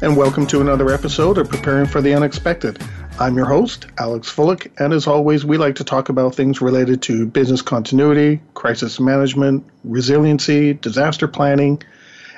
[0.00, 2.80] and welcome to another episode of Preparing for the Unexpected.
[3.18, 7.02] I'm your host, Alex Fullick, and as always, we like to talk about things related
[7.02, 11.82] to business continuity, crisis management, resiliency, disaster planning,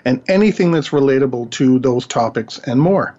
[0.07, 3.15] and anything that's relatable to those topics and more.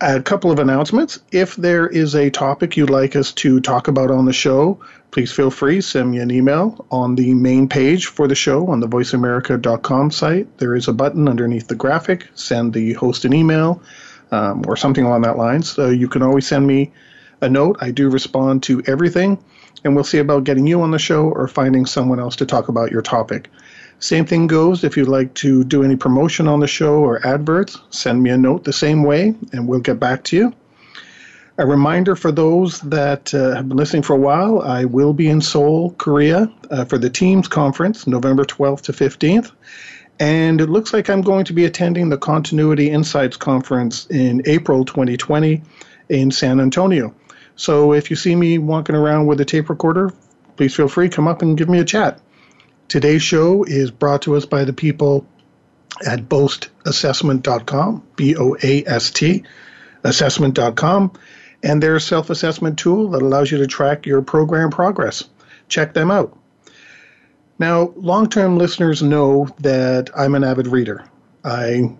[0.00, 1.20] A couple of announcements.
[1.32, 4.78] If there is a topic you'd like us to talk about on the show,
[5.10, 8.80] please feel free send me an email on the main page for the show on
[8.80, 10.58] the voiceamerica.com site.
[10.58, 12.28] There is a button underneath the graphic.
[12.34, 13.80] Send the host an email
[14.30, 15.62] um, or something along that line.
[15.62, 16.92] So you can always send me
[17.40, 17.78] a note.
[17.80, 19.42] I do respond to everything,
[19.82, 22.68] and we'll see about getting you on the show or finding someone else to talk
[22.68, 23.48] about your topic.
[23.98, 27.80] Same thing goes if you'd like to do any promotion on the show or adverts,
[27.90, 30.52] send me a note the same way and we'll get back to you.
[31.58, 35.28] A reminder for those that uh, have been listening for a while I will be
[35.28, 39.52] in Seoul, Korea uh, for the TIEMS Conference, November 12th to 15th.
[40.18, 44.84] And it looks like I'm going to be attending the Continuity Insights Conference in April
[44.84, 45.62] 2020
[46.10, 47.14] in San Antonio.
[47.56, 50.12] So if you see me walking around with a tape recorder,
[50.56, 52.20] please feel free come up and give me a chat.
[52.88, 55.26] Today's show is brought to us by the people
[56.06, 59.44] at boastassessment.com, B O A S T,
[60.04, 61.12] assessment.com,
[61.62, 65.24] and their self assessment tool that allows you to track your program progress.
[65.68, 66.38] Check them out.
[67.58, 71.04] Now, long term listeners know that I'm an avid reader.
[71.44, 71.96] I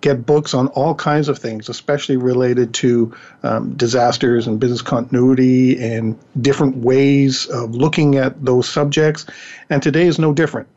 [0.00, 5.82] get books on all kinds of things, especially related to um, disasters and business continuity
[5.82, 9.26] and different ways of looking at those subjects.
[9.68, 10.68] And today is no different.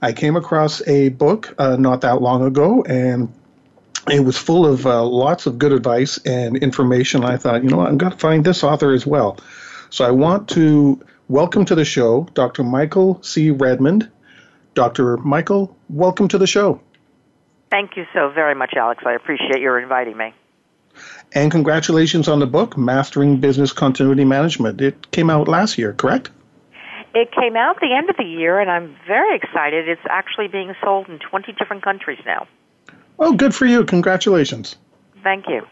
[0.00, 3.32] I came across a book uh, not that long ago, and
[4.10, 7.24] it was full of uh, lots of good advice and information.
[7.24, 9.38] I thought, you know, I'm going to find this author as well.
[9.90, 12.64] So I want to welcome to the show Dr.
[12.64, 13.50] Michael C.
[13.50, 14.10] Redmond.
[14.74, 15.18] Dr.
[15.18, 16.80] Michael, welcome to the show.
[17.72, 19.02] Thank you so very much, Alex.
[19.06, 20.34] I appreciate your inviting me.
[21.32, 24.82] And congratulations on the book, Mastering Business Continuity Management.
[24.82, 26.28] It came out last year, correct?
[27.14, 29.88] It came out the end of the year, and I'm very excited.
[29.88, 32.46] It's actually being sold in 20 different countries now.
[33.18, 33.84] Oh, good for you.
[33.86, 34.76] Congratulations.
[35.22, 35.66] Thank you.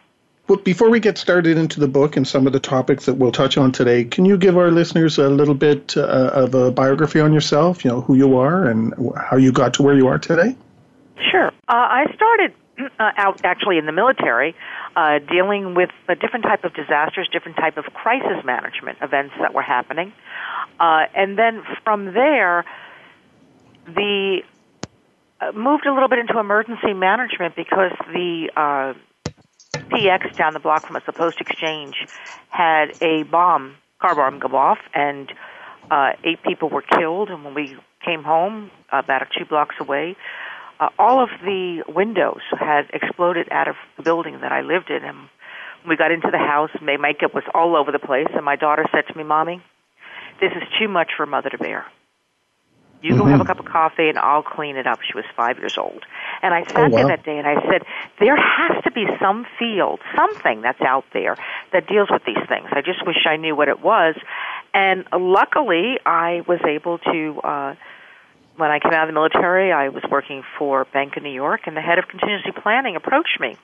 [0.47, 3.31] But before we get started into the book and some of the topics that we'll
[3.31, 7.21] touch on today, can you give our listeners a little bit uh, of a biography
[7.21, 10.19] on yourself, you know, who you are and how you got to where you are
[10.19, 10.57] today?
[11.31, 11.49] Sure.
[11.49, 14.55] Uh, I started uh, out actually in the military,
[14.97, 19.53] uh, dealing with a different type of disasters, different type of crisis management events that
[19.53, 20.13] were happening,
[20.79, 22.65] uh, and then from there,
[23.87, 24.43] the
[25.41, 28.95] uh, moved a little bit into emergency management because the uh,
[29.91, 31.95] PX down the block from us, the Post Exchange,
[32.49, 35.33] had a bomb, car bomb go off, and
[35.91, 37.31] uh, eight people were killed.
[37.31, 40.17] And when we came home, about two blocks away,
[40.81, 45.05] uh, all of the windows had exploded out of the building that I lived in.
[45.05, 45.29] And
[45.87, 48.87] we got into the house, my makeup was all over the place, and my daughter
[48.93, 49.63] said to me, Mommy,
[50.41, 51.87] this is too much for mother to bear.
[53.03, 53.23] You mm-hmm.
[53.23, 55.01] go have a cup of coffee and I'll clean it up.
[55.01, 56.05] She was five years old.
[56.43, 56.89] And I sat oh, wow.
[56.89, 57.83] there that day and I said,
[58.19, 61.37] there has to be some field, something that's out there
[61.73, 62.69] that deals with these things.
[62.73, 64.17] I just wish I knew what it was.
[64.75, 67.75] And luckily, I was able to uh,
[68.61, 71.63] when I came out of the military, I was working for Bank of New York,
[71.67, 73.57] and the head of contingency planning approached me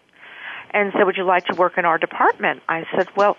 [0.70, 3.36] and said, "Would you like to work in our department?" I said, "Well,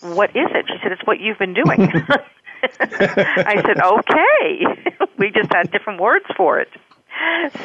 [0.00, 1.92] what is it?" She said, "It's what you've been doing."
[2.80, 4.66] I said, "Okay."
[5.18, 6.68] we just had different words for it.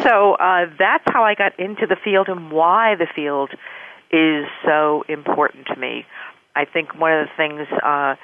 [0.04, 3.52] So uh, that's how I got into the field and why the field
[4.12, 6.06] is so important to me.
[6.56, 8.16] I think one of the things uh,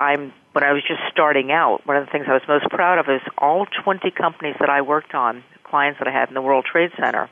[0.00, 2.98] I'm when I was just starting out, one of the things I was most proud
[2.98, 6.42] of is all 20 companies that I worked on, clients that I had in the
[6.42, 7.30] World Trade Center,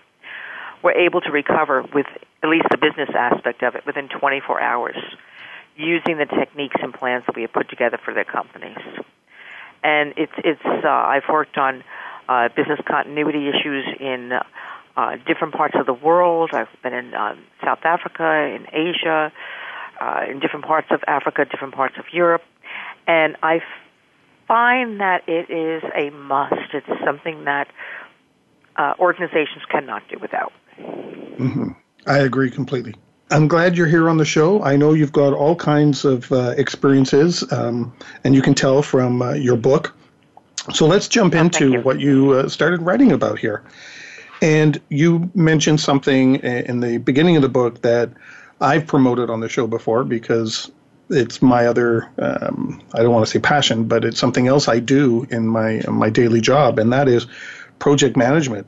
[0.83, 2.07] were able to recover with
[2.43, 4.97] at least the business aspect of it within 24 hours
[5.77, 8.79] using the techniques and plans that we have put together for their companies.
[9.83, 11.85] And it's it's uh, I've worked on
[12.29, 14.33] uh, business continuity issues in
[14.97, 16.51] uh, different parts of the world.
[16.53, 19.33] I've been in uh, South Africa, in Asia,
[20.01, 22.43] uh, in different parts of Africa, different parts of Europe,
[23.07, 23.61] and I
[24.49, 26.75] find that it is a must.
[26.75, 27.69] It's something that
[28.77, 30.53] uh, organizations cannot do without.
[30.79, 31.69] Mm-hmm.
[32.07, 32.95] I agree completely.
[33.31, 34.63] I'm glad you're here on the show.
[34.63, 37.93] I know you've got all kinds of uh, experiences, um,
[38.25, 39.95] and you can tell from uh, your book.
[40.73, 41.81] So let's jump oh, into you.
[41.83, 43.63] what you uh, started writing about here.
[44.43, 48.11] And you mentioned something in the beginning of the book that
[48.61, 50.71] I've promoted on the show before because
[51.09, 54.79] it's my other um, I don't want to say passion, but it's something else I
[54.79, 57.27] do in my my daily job, and that is
[57.79, 58.67] project management.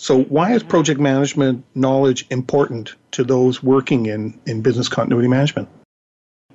[0.00, 5.68] So, why is project management knowledge important to those working in, in business continuity management?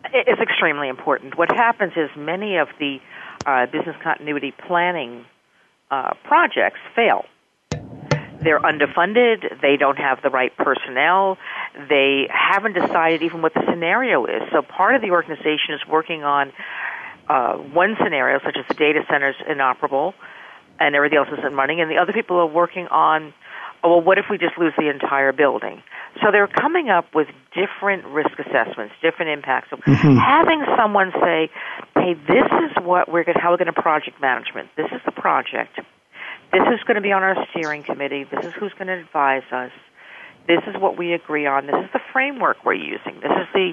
[0.04, 1.38] It's extremely important.
[1.38, 2.98] What happens is many of the
[3.46, 5.26] uh, business continuity planning
[5.92, 7.26] uh, projects fail.
[8.42, 11.38] They're underfunded, they don't have the right personnel,
[11.90, 14.42] they haven't decided even what the scenario is.
[14.52, 16.52] So, part of the organization is working on
[17.30, 20.14] uh, one scenario, such as the data centers inoperable
[20.80, 23.34] and everything else isn't running, and the other people are working on,
[23.84, 25.82] oh, well, what if we just lose the entire building?
[26.22, 29.70] So they're coming up with different risk assessments, different impacts.
[29.70, 30.18] So mm-hmm.
[30.18, 31.50] having someone say,
[31.96, 34.70] hey, this is what we're going, how we're going to project management.
[34.76, 35.80] This is the project.
[36.52, 38.24] This is going to be on our steering committee.
[38.24, 39.72] This is who's going to advise us.
[40.48, 41.66] This is what we agree on.
[41.66, 43.20] This is the framework we're using.
[43.22, 43.72] This is the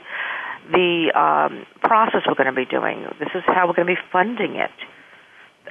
[0.71, 3.05] the um, process we're going to be doing.
[3.19, 4.71] This is how we're going to be funding it.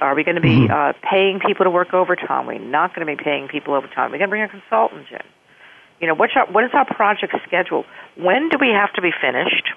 [0.00, 0.72] Are we going to be mm-hmm.
[0.72, 2.46] uh, paying people to work overtime?
[2.46, 4.10] We're not going to be paying people overtime.
[4.10, 5.22] We're going to bring a consultant in.
[6.00, 7.84] You know, what's our, what is our project schedule?
[8.16, 9.70] When do we have to be finished?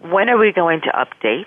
[0.00, 1.44] When are we going to update?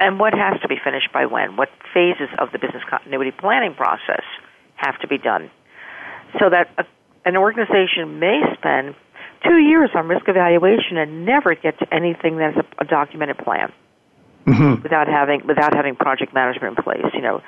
[0.00, 1.56] And what has to be finished by when?
[1.56, 4.24] What phases of the business continuity planning process
[4.76, 5.50] have to be done?
[6.40, 6.84] So that a,
[7.26, 8.94] an organization may spend
[9.46, 13.72] two years on risk evaluation and never get to anything that's a, a documented plan
[14.46, 14.82] mm-hmm.
[14.82, 17.12] without having without having project management in place.
[17.12, 17.42] You know,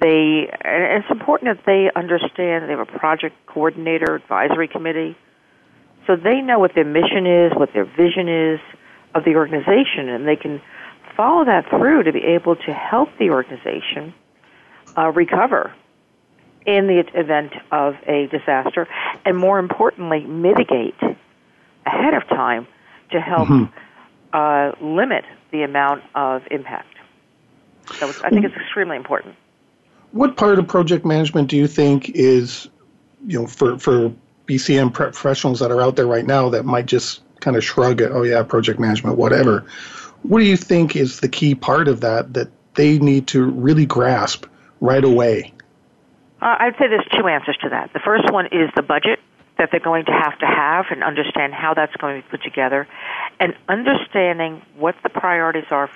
[0.00, 5.16] they and it's important that they understand they have a project coordinator, advisory committee,
[6.06, 8.60] so they know what their mission is, what their vision is
[9.14, 10.60] of the organization, and they can
[11.16, 14.14] follow that through to be able to help the organization
[14.96, 15.72] uh, recover
[16.66, 18.88] in the event of a disaster,
[19.24, 20.94] and more importantly, mitigate
[21.86, 22.66] ahead of time
[23.10, 23.78] to help mm-hmm.
[24.32, 26.88] uh, limit the amount of impact.
[27.98, 29.36] So I think it's extremely important.
[30.12, 32.68] What part of project management do you think is,
[33.26, 34.12] you know, for, for
[34.46, 38.12] BCM professionals that are out there right now that might just kind of shrug at,
[38.12, 39.66] oh yeah, project management, whatever.
[40.24, 43.84] What do you think is the key part of that that they need to really
[43.84, 44.46] grasp
[44.80, 45.52] right away?
[46.40, 47.92] Uh, I'd say there's two answers to that.
[47.92, 49.20] The first one is the budget
[49.58, 52.42] that they're going to have to have and understand how that's going to be put
[52.42, 52.88] together,
[53.38, 55.90] and understanding what the priorities are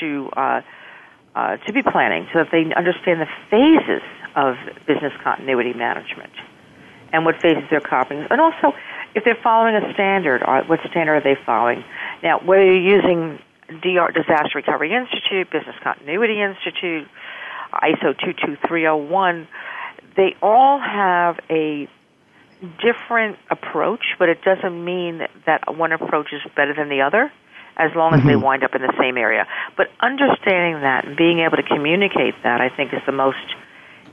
[0.00, 0.60] to uh,
[1.34, 4.02] uh, to be planning, so that they understand the phases
[4.34, 6.32] of business continuity management
[7.12, 8.74] and what phases they're copying, and also
[9.14, 11.84] if they're following a standard, uh, what standard are they following?
[12.22, 13.38] Now, whether you're using
[13.68, 17.08] DR, Disaster Recovery Institute, Business Continuity Institute,
[17.72, 19.48] ISO 22301,
[20.16, 21.88] they all have a
[22.82, 27.30] different approach, but it doesn't mean that one approach is better than the other
[27.76, 28.28] as long as mm-hmm.
[28.28, 29.46] they wind up in the same area.
[29.76, 33.38] But understanding that and being able to communicate that, I think, is the most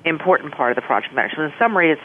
[0.04, 1.52] important part of the project management.
[1.52, 2.02] In summary, it's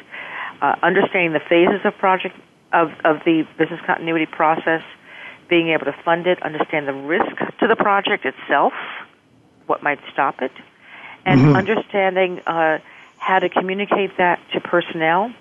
[0.62, 2.34] uh, understanding the phases of project
[2.72, 4.82] of, of the business continuity process,
[5.48, 8.72] being able to fund it, understand the risk to the project itself,
[9.66, 10.52] what might stop it,
[11.24, 11.56] and mm-hmm.
[11.56, 12.78] understanding uh,
[13.18, 15.32] how to communicate that to personnel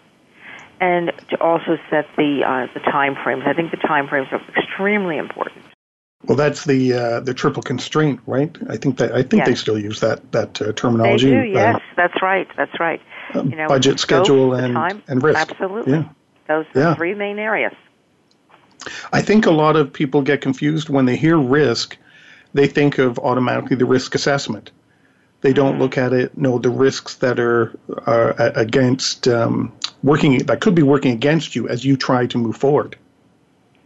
[0.82, 3.44] and to also set the uh, the time frames.
[3.46, 5.64] I think the time frames are extremely important.
[6.26, 8.56] Well, that's the uh, the triple constraint, right?
[8.70, 9.48] I think that I think yes.
[9.48, 11.30] they still use that that uh, terminology.
[11.30, 11.48] They do.
[11.50, 12.48] Yes, uh, that's right.
[12.58, 13.02] That's right.
[13.34, 15.40] Um, you know, budget, scope, schedule, and time, and risk.
[15.40, 15.94] Absolutely.
[15.94, 16.10] Yeah.
[16.50, 16.96] Those are yeah.
[16.96, 17.74] three main areas.
[19.14, 21.96] I think a lot of people get confused when they hear risk.
[22.54, 24.72] They think of automatically the risk assessment
[25.42, 25.82] they don't mm-hmm.
[25.82, 29.72] look at it, know the risks that are, are against um,
[30.04, 32.98] working that could be working against you as you try to move forward.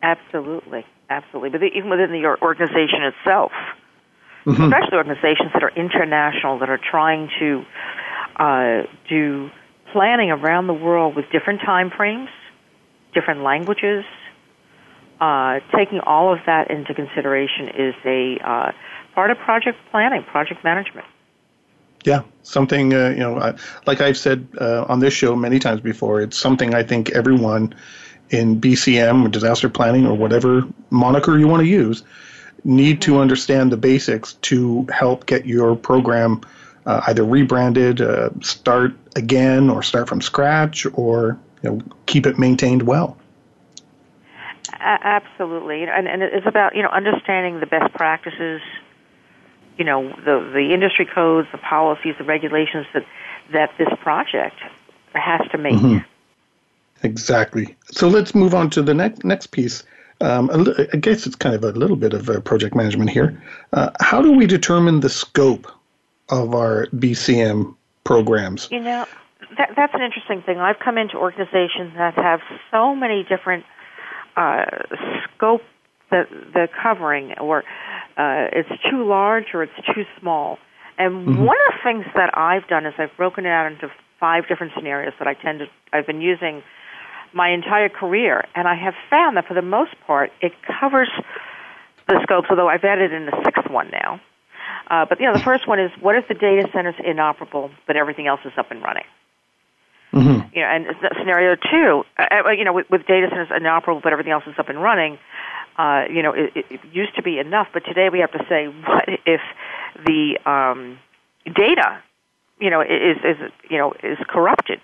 [0.02, 1.50] Absolutely, absolutely.
[1.50, 3.52] But even within the organization itself,
[4.46, 4.64] mm-hmm.
[4.64, 7.66] especially organizations that are international that are trying to
[8.38, 9.50] uh, do
[9.92, 12.30] planning around the world with different time frames,
[13.14, 14.06] different languages.
[15.22, 18.72] Uh, taking all of that into consideration is a uh,
[19.14, 21.08] part of project planning, project management.
[22.04, 23.54] Yeah, something uh, you know, I,
[23.86, 26.22] like I've said uh, on this show many times before.
[26.22, 27.74] It's something I think everyone
[28.30, 32.04] in BCM or disaster planning or whatever moniker you want to use
[32.66, 36.42] need to understand the basics to help get your program
[36.86, 42.38] uh, either rebranded, uh, start again, or start from scratch, or you know, keep it
[42.38, 43.18] maintained well?
[44.80, 48.62] absolutely, and, and it's about you know understanding the best practices,
[49.78, 53.06] you know the the industry codes, the policies, the regulations that
[53.52, 54.56] that this project
[55.14, 55.76] has to meet.
[55.76, 55.98] Mm-hmm.
[57.04, 57.76] Exactly.
[57.92, 59.84] So let's move on to the next next piece.
[60.22, 60.50] Um,
[60.94, 63.42] I guess it's kind of a little bit of project management here.
[63.74, 65.70] Uh, how do we determine the scope
[66.30, 68.70] of our BCM programs?
[68.72, 69.06] You know,
[69.58, 70.60] that, that's an interesting thing.
[70.60, 73.66] I've come into organizations that have so many different
[74.36, 74.66] uh,
[75.36, 75.62] scope
[76.12, 77.64] that they're covering, or
[78.18, 80.58] uh, it's too large or it's too small.
[80.98, 81.44] And mm-hmm.
[81.44, 84.74] one of the things that I've done is I've broken it out into five different
[84.76, 86.64] scenarios that I tend to I've been using
[87.34, 91.10] my entire career, and I have found that for the most part it covers
[92.08, 92.48] the scopes.
[92.50, 94.22] Although I've added in a sixth one now.
[94.90, 97.72] Uh, but you know, the first one is what if the data center is inoperable,
[97.88, 99.06] but everything else is up and running?
[100.14, 100.56] Mm-hmm.
[100.56, 100.86] You know, and
[101.18, 104.54] scenario two, uh, uh, you know, with, with data centers inoperable, but everything else is
[104.60, 105.18] up and running.
[105.78, 108.68] Uh, you know, it, it used to be enough, but today we have to say,
[108.88, 109.42] what if
[110.06, 111.00] the um,
[111.46, 112.02] data,
[112.60, 114.82] you know, is is you know is corrupted?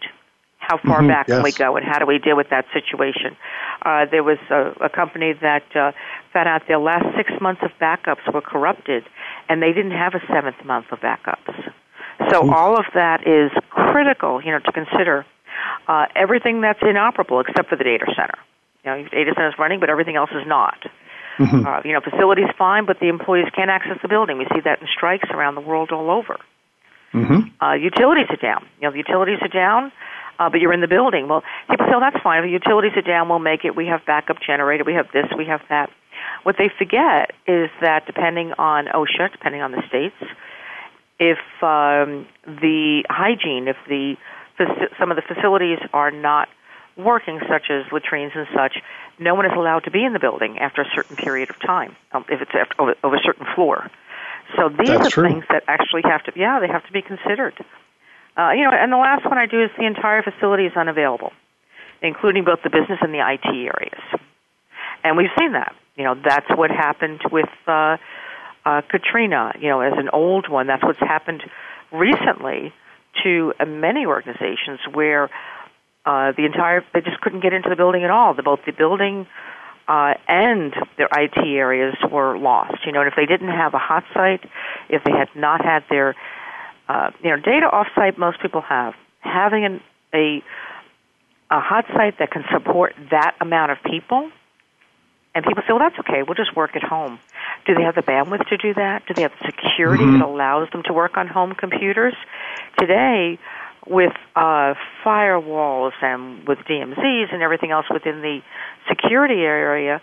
[0.57, 1.37] How far mm-hmm, back yes.
[1.37, 3.37] can we go, and how do we deal with that situation?
[3.83, 5.93] Uh, there was a, a company that uh,
[6.33, 9.03] found out their last six months of backups were corrupted,
[9.47, 11.71] and they didn't have a seventh month of backups.
[12.31, 12.53] So mm-hmm.
[12.53, 15.25] all of that is critical, you know, to consider.
[15.87, 18.37] Uh, everything that's inoperable except for the data center.
[18.83, 20.77] You know, data center is running, but everything else is not.
[21.39, 21.65] Mm-hmm.
[21.65, 24.37] Uh, you know, facilities fine, but the employees can't access the building.
[24.37, 26.37] We see that in strikes around the world all over.
[27.13, 27.63] Mm-hmm.
[27.63, 28.67] Uh, utilities are down.
[28.79, 29.91] You know, the utilities are down,
[30.37, 31.27] uh, but you're in the building.
[31.27, 32.43] Well, people say, oh, that's fine.
[32.43, 33.75] If the utilities are down, we'll make it.
[33.75, 34.83] We have backup generator.
[34.83, 35.25] We have this.
[35.35, 35.89] We have that.
[36.43, 40.15] What they forget is that depending on OSHA, depending on the states,
[41.19, 44.15] if um, the hygiene, if the
[44.99, 46.49] some of the facilities are not
[46.97, 48.77] working, such as latrines and such,
[49.17, 51.95] no one is allowed to be in the building after a certain period of time,
[52.11, 53.89] um, if it's of, of a certain floor.
[54.57, 55.29] So these That's are true.
[55.29, 57.53] things that actually have to, yeah, they have to be considered.
[58.37, 61.31] Uh, you know, and the last one I do is the entire facility is unavailable,
[62.01, 64.01] including both the business and the IT areas.
[65.03, 65.75] And we've seen that.
[65.95, 67.97] You know, that's what happened with uh,
[68.65, 69.53] uh, Katrina.
[69.59, 71.43] You know, as an old one, that's what's happened
[71.91, 72.73] recently
[73.23, 75.29] to uh, many organizations where
[76.05, 78.33] uh, the entire they just couldn't get into the building at all.
[78.33, 79.27] The, both the building
[79.87, 82.85] uh, and their IT areas were lost.
[82.85, 84.47] You know, and if they didn't have a hot site,
[84.89, 86.15] if they had not had their
[86.87, 89.81] uh, you know data offsite, most people have having an,
[90.13, 90.43] a
[91.51, 94.29] a hot site that can support that amount of people.
[95.35, 96.23] And people say, well, that's okay.
[96.23, 97.19] We'll just work at home.
[97.65, 99.05] Do they have the bandwidth to do that?
[99.07, 100.19] Do they have the security mm-hmm.
[100.19, 102.15] that allows them to work on home computers?
[102.79, 103.37] Today,
[103.87, 104.73] with uh,
[105.05, 108.41] firewalls and with DMZs and everything else within the
[108.87, 110.01] security area,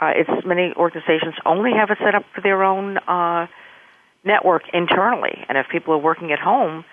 [0.00, 3.46] uh, it's many organizations only have it set up for their own uh,
[4.24, 6.84] network internally, and if people are working at home,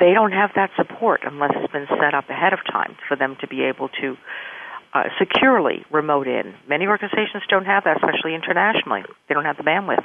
[0.00, 3.36] they don't have that support unless it's been set up ahead of time for them
[3.40, 4.16] to be able to
[4.98, 6.54] uh, securely remote in.
[6.68, 9.02] Many organizations don't have that, especially internationally.
[9.28, 10.04] They don't have the bandwidth.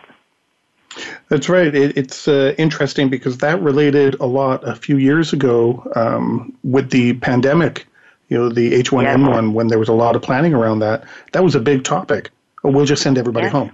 [1.29, 1.73] That's right.
[1.73, 6.91] It, it's uh, interesting because that related a lot a few years ago um, with
[6.91, 7.87] the pandemic.
[8.29, 9.53] You know, the H1N1 yes.
[9.53, 11.03] when there was a lot of planning around that.
[11.33, 12.29] That was a big topic.
[12.63, 13.51] Oh, we'll just send everybody yes.
[13.51, 13.71] home.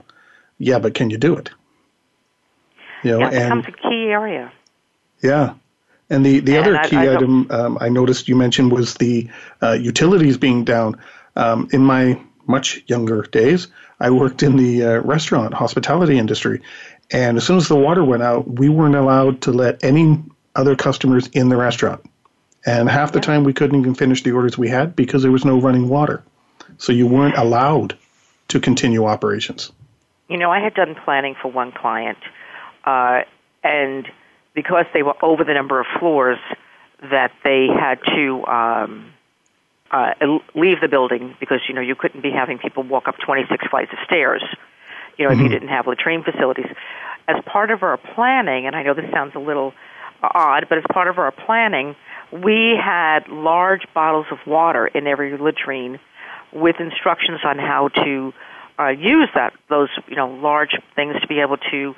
[0.57, 1.49] Yeah, but can you do it?
[3.03, 4.51] You know, yeah, it becomes a key area.
[5.21, 5.53] Yeah.
[6.09, 8.95] And the, the and other I, key I item um, I noticed you mentioned was
[8.95, 9.29] the
[9.61, 10.99] uh, utilities being down.
[11.35, 13.67] Um, in my much younger days,
[13.99, 16.61] I worked in the uh, restaurant hospitality industry,
[17.11, 20.23] and as soon as the water went out, we weren't allowed to let any
[20.55, 22.01] other customers in the restaurant.
[22.65, 25.45] And half the time we couldn't even finish the orders we had because there was
[25.45, 26.23] no running water.
[26.77, 27.97] So you weren't allowed
[28.49, 29.71] to continue operations.
[30.27, 32.17] You know, I had done planning for one client,
[32.83, 33.21] uh,
[33.63, 34.07] and
[34.61, 36.39] because they were over the number of floors
[37.01, 39.13] that they had to um,
[39.89, 40.11] uh,
[40.53, 43.91] leave the building because you know you couldn't be having people walk up 26 flights
[43.93, 44.43] of stairs
[45.17, 45.41] you know, mm-hmm.
[45.41, 46.67] if you didn't have latrine facilities.
[47.27, 49.73] As part of our planning, and I know this sounds a little
[50.21, 51.95] odd, but as part of our planning,
[52.31, 55.99] we had large bottles of water in every latrine
[56.51, 58.33] with instructions on how to
[58.79, 61.93] uh, use that those you know large things to be able to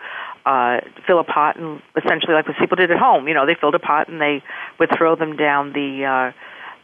[0.46, 3.28] uh, fill a pot and essentially like what people did at home.
[3.28, 4.44] You know, they filled a pot and they
[4.80, 6.38] would throw them down the uh,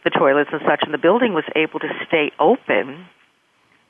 [0.04, 3.06] the toilets and such, and the building was able to stay open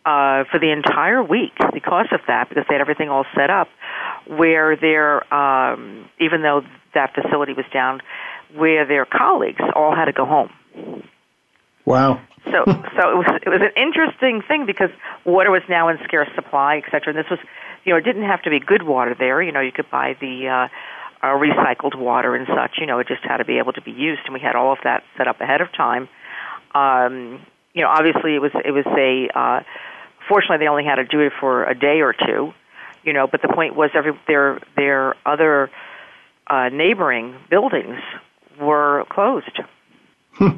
[0.04, 3.68] uh, for the entire week because of that, because they had everything all set up,
[4.26, 6.62] where their um, even though
[6.94, 8.00] that facility was down,
[8.54, 10.50] where their colleagues all had to go home.
[11.88, 12.20] Wow.
[12.44, 14.90] So, so it was it was an interesting thing because
[15.24, 17.14] water was now in scarce supply, et cetera.
[17.14, 17.38] And this was,
[17.84, 19.42] you know, it didn't have to be good water there.
[19.42, 20.68] You know, you could buy the uh,
[21.26, 22.76] uh, recycled water and such.
[22.78, 24.72] You know, it just had to be able to be used, and we had all
[24.72, 26.08] of that set up ahead of time.
[26.74, 27.40] Um,
[27.72, 29.28] you know, obviously it was it was a.
[29.34, 29.62] Uh,
[30.28, 32.52] fortunately, they only had to do it for a day or two.
[33.02, 35.70] You know, but the point was, every their their other
[36.46, 37.98] uh, neighboring buildings
[38.60, 39.58] were closed.
[40.32, 40.56] Hmm.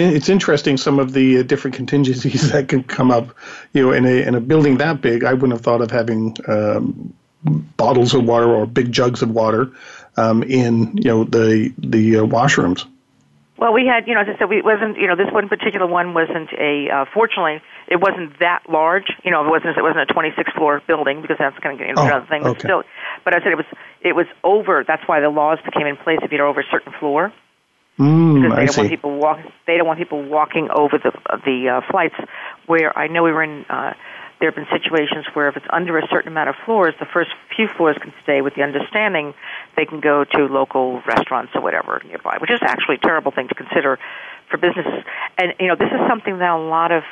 [0.00, 3.34] It's interesting some of the uh, different contingencies that can come up.
[3.72, 6.36] You know, in a in a building that big, I wouldn't have thought of having
[6.48, 7.12] um,
[7.44, 9.72] bottles of water or big jugs of water
[10.16, 12.86] um, in you know the the uh, washrooms.
[13.60, 15.86] Well, we had, you know, as I said, we wasn't, you know, this one particular
[15.86, 16.88] one wasn't a.
[16.88, 19.12] Uh, fortunately, it wasn't that large.
[19.22, 19.76] You know, it wasn't.
[19.76, 22.42] It wasn't a 26 floor building because that's going to get into oh, another thing.
[22.42, 22.60] But okay.
[22.60, 22.82] still,
[23.22, 23.66] but I said it was.
[24.00, 24.82] It was over.
[24.82, 27.34] That's why the laws became in place if you're over a certain floor.
[28.00, 28.80] Mm, because they I don't see.
[28.80, 29.38] want people walk.
[29.66, 31.12] They don't want people walking over the
[31.44, 32.16] the uh, flights.
[32.66, 33.66] Where I know we were in.
[33.68, 33.92] Uh,
[34.40, 37.28] there have been situations where if it's under a certain amount of floors, the first
[37.54, 39.34] few floors can stay with the understanding
[39.76, 43.48] they can go to local restaurants or whatever nearby, which is actually a terrible thing
[43.48, 43.98] to consider
[44.50, 45.04] for businesses.
[45.36, 47.02] And you know, this is something that a lot of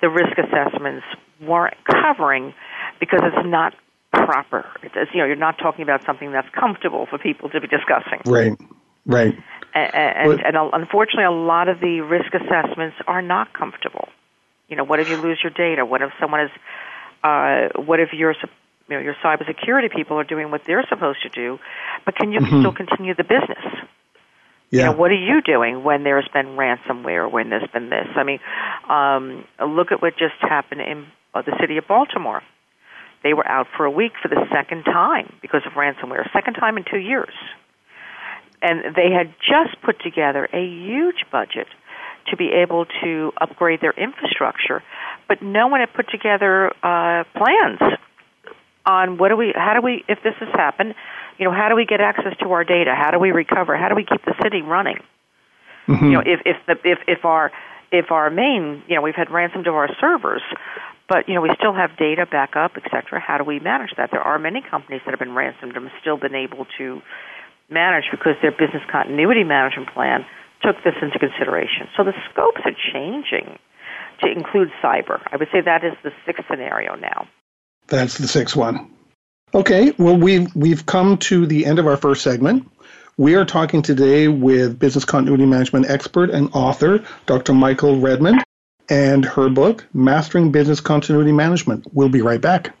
[0.00, 1.04] the risk assessments
[1.42, 2.54] weren't covering
[2.98, 3.74] because it's not
[4.12, 4.66] proper.
[4.82, 8.20] It's, you know, you're not talking about something that's comfortable for people to be discussing.
[8.24, 8.52] Right.
[9.06, 9.34] Right.
[9.74, 14.08] And, and, and unfortunately, a lot of the risk assessments are not comfortable.
[14.68, 15.84] You know, what if you lose your data?
[15.84, 16.50] What if someone is,
[17.22, 21.28] uh, what if your, you know, your cybersecurity people are doing what they're supposed to
[21.28, 21.58] do,
[22.04, 22.60] but can you Mhm.
[22.60, 23.64] still continue the business?
[24.70, 24.78] Yeah.
[24.78, 28.06] You know, what are you doing when there's been ransomware, when there's been this?
[28.14, 28.38] I mean,
[28.88, 32.42] um, look at what just happened in uh, the city of Baltimore.
[33.22, 36.76] They were out for a week for the second time because of ransomware, second time
[36.76, 37.34] in two years.
[38.62, 41.66] And they had just put together a huge budget
[42.28, 44.82] to be able to upgrade their infrastructure,
[45.28, 47.80] but no one had put together uh, plans
[48.84, 50.94] on what do we, how do we, if this has happened,
[51.38, 52.94] you know, how do we get access to our data?
[52.94, 53.76] How do we recover?
[53.76, 54.98] How do we keep the city running?
[55.88, 56.02] Mhm.
[56.02, 57.50] You know, if if the if if our
[57.90, 60.42] if our main, you know, we've had ransom to our servers,
[61.08, 63.18] but you know, we still have data backup, et cetera.
[63.18, 64.10] How do we manage that?
[64.10, 67.02] There are many companies that have been ransomed and still been able to
[67.70, 70.24] manage because their business continuity management plan
[70.62, 71.88] took this into consideration.
[71.96, 73.58] So the scopes are changing
[74.22, 75.20] to include cyber.
[75.32, 77.26] I would say that is the sixth scenario now.
[77.86, 78.90] That's the sixth one.
[79.54, 82.70] Okay, well we've we've come to the end of our first segment.
[83.16, 87.52] We are talking today with business continuity management expert and author Dr.
[87.52, 88.42] Michael Redmond
[88.88, 91.84] and her book Mastering Business Continuity Management.
[91.92, 92.74] We'll be right back.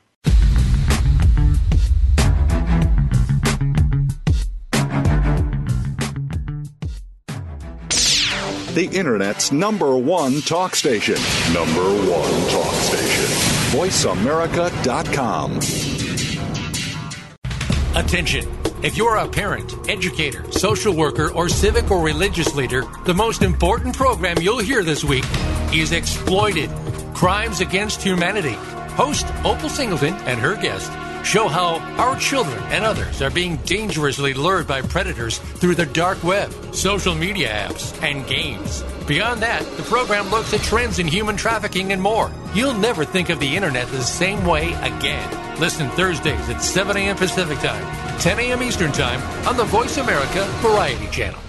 [8.74, 11.16] The Internet's number one talk station.
[11.52, 13.24] Number one talk station.
[13.76, 15.56] VoiceAmerica.com.
[17.96, 18.48] Attention.
[18.84, 23.96] If you're a parent, educator, social worker, or civic or religious leader, the most important
[23.96, 25.24] program you'll hear this week
[25.74, 26.70] is Exploited
[27.12, 28.54] Crimes Against Humanity.
[28.94, 30.92] Host Opal Singleton and her guest
[31.24, 36.22] show how our children and others are being dangerously lured by predators through the dark
[36.24, 38.82] web, social media apps, and games.
[39.06, 42.30] Beyond that, the program looks at trends in human trafficking and more.
[42.54, 45.58] You'll never think of the internet the same way again.
[45.60, 47.16] Listen Thursdays at 7 a.m.
[47.16, 48.62] Pacific Time, 10 a.m.
[48.62, 51.40] Eastern Time on the Voice America Variety Channel.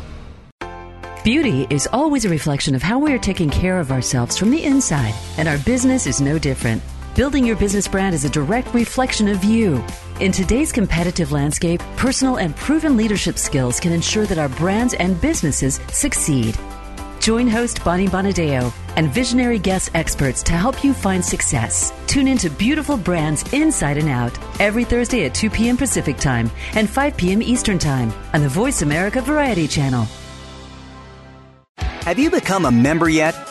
[1.24, 4.64] Beauty is always a reflection of how we are taking care of ourselves from the
[4.64, 6.82] inside, and our business is no different.
[7.14, 9.84] Building your business brand is a direct reflection of you.
[10.22, 15.20] In today's competitive landscape, personal and proven leadership skills can ensure that our brands and
[15.20, 16.58] businesses succeed.
[17.20, 21.92] Join host Bonnie Bonadeo and visionary guest experts to help you find success.
[22.08, 25.76] Tune into Beautiful Brands Inside and Out every Thursday at 2 p.m.
[25.76, 27.42] Pacific Time and 5 p.m.
[27.42, 30.08] Eastern Time on the Voice America Variety Channel.
[31.78, 33.51] Have you become a member yet?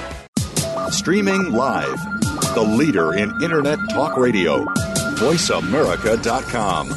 [0.91, 1.99] Streaming live.
[2.53, 4.65] The leader in Internet talk radio.
[5.15, 6.87] VoiceAmerica.com.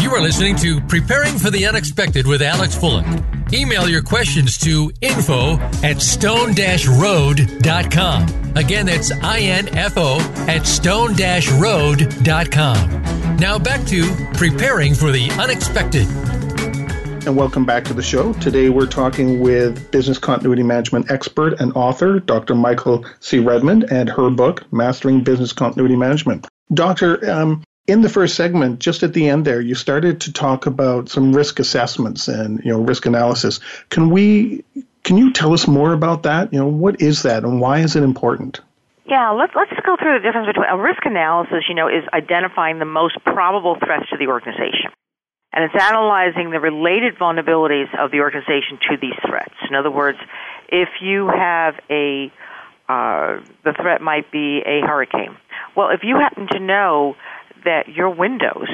[0.00, 3.52] You are listening to Preparing for the Unexpected with Alex Fullick.
[3.52, 6.54] Email your questions to info at stone
[6.88, 8.26] road.com.
[8.56, 9.12] Again, that's
[9.76, 11.14] info at stone
[11.50, 13.36] road.com.
[13.36, 16.06] Now back to preparing for the unexpected.
[17.26, 18.34] And welcome back to the show.
[18.34, 22.54] Today we're talking with business continuity management expert and author, Dr.
[22.54, 23.38] Michael C.
[23.38, 26.46] Redmond, and her book, Mastering Business Continuity Management.
[26.74, 30.66] Doctor, um, in the first segment, just at the end there, you started to talk
[30.66, 33.58] about some risk assessments and you know risk analysis.
[33.88, 34.62] Can we
[35.02, 36.52] can you tell us more about that?
[36.52, 38.60] You know, what is that and why is it important?
[39.06, 41.64] Yeah, let's let's go through the difference between a risk analysis.
[41.68, 44.92] You know, is identifying the most probable threats to the organization,
[45.54, 49.54] and it's analyzing the related vulnerabilities of the organization to these threats.
[49.68, 50.18] In other words,
[50.68, 52.32] if you have a
[52.88, 55.34] uh, the threat might be a hurricane.
[55.74, 57.16] Well, if you happen to know
[57.64, 58.68] that your windows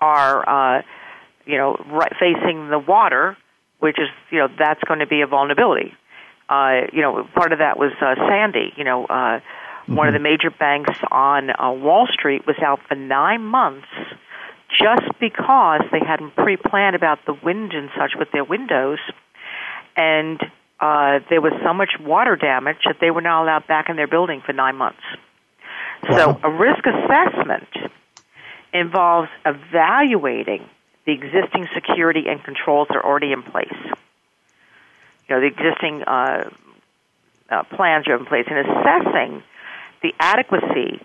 [0.00, 0.82] are, uh,
[1.44, 3.36] you know, right facing the water,
[3.78, 5.94] which is, you know, that's going to be a vulnerability.
[6.48, 8.72] Uh, you know, part of that was uh, Sandy.
[8.76, 9.94] You know, uh, mm-hmm.
[9.94, 13.86] one of the major banks on uh, Wall Street was out for nine months
[14.78, 18.98] just because they hadn't pre-planned about the wind and such with their windows,
[19.96, 20.40] and
[20.80, 24.06] uh, there was so much water damage that they were not allowed back in their
[24.06, 25.02] building for nine months.
[26.08, 27.68] So a risk assessment
[28.72, 30.68] involves evaluating
[31.06, 33.72] the existing security and controls that are already in place.
[35.28, 36.50] You know, the existing uh,
[37.48, 39.42] uh, plans are in place and assessing
[40.02, 41.00] the adequacy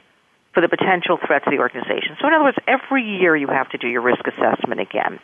[0.54, 2.18] for the potential threat to the organization.
[2.20, 5.20] So, in other words, every year you have to do your risk assessment again.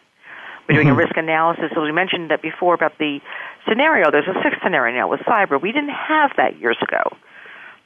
[0.68, 1.00] We're doing mm-hmm.
[1.00, 1.72] a risk analysis.
[1.74, 3.20] So we mentioned that before about the
[3.68, 4.12] scenario.
[4.12, 5.62] There's a sixth scenario now with cyber.
[5.62, 7.16] We didn't have that years ago.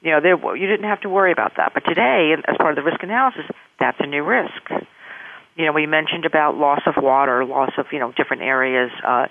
[0.02, 1.74] You know, there, you didn't have to worry about that.
[1.76, 3.46] But today, as part of the risk analysis,
[3.80, 4.72] that's a new risk.
[5.56, 9.28] You know, we mentioned about loss of water, loss of, you know, different areas uh,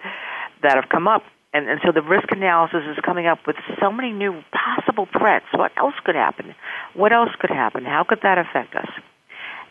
[0.62, 1.24] that have come up.
[1.52, 5.46] And, and so the risk analysis is coming up with so many new possible threats.
[5.52, 6.54] What else could happen?
[6.94, 7.84] What else could happen?
[7.84, 8.88] How could that affect us?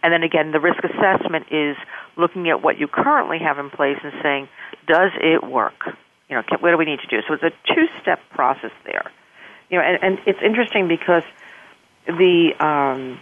[0.04, 1.76] And then again, the risk assessment is
[2.18, 4.50] looking at what you currently have in place and saying,
[4.88, 5.88] does it work?
[6.30, 7.22] You know, what do we need to do?
[7.28, 9.12] So it's a two-step process there
[9.70, 11.24] you know, and, and it's interesting because
[12.08, 13.20] the um,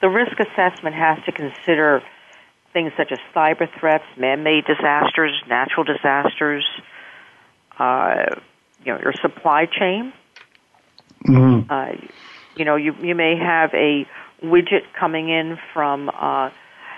[0.00, 2.02] the risk assessment has to consider
[2.72, 6.64] things such as cyber threats, man-made disasters, natural disasters,
[7.80, 8.26] uh,
[8.84, 10.12] you know, your supply chain.
[11.26, 11.70] Mm-hmm.
[11.70, 12.06] Uh,
[12.56, 14.06] you know, you you may have a
[14.42, 16.50] widget coming in from uh,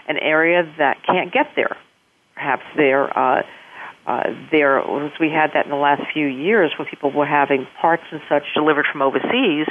[0.08, 1.76] an area that can't get there.
[2.34, 3.42] Perhaps they're uh,
[4.06, 7.66] uh, there was we had that in the last few years where people were having
[7.80, 9.68] parts and such delivered from overseas,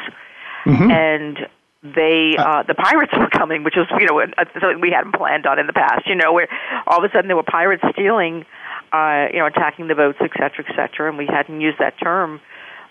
[0.66, 0.92] mm-hmm.
[0.92, 1.38] and
[1.84, 5.46] they uh, uh the pirates were coming, which was you know something we hadn't planned
[5.46, 6.08] on in the past.
[6.08, 6.48] You know, where
[6.88, 8.46] all of a sudden there were pirates stealing,
[8.92, 11.96] uh, you know, attacking the boats, et cetera, et cetera, and we hadn't used that
[12.02, 12.42] term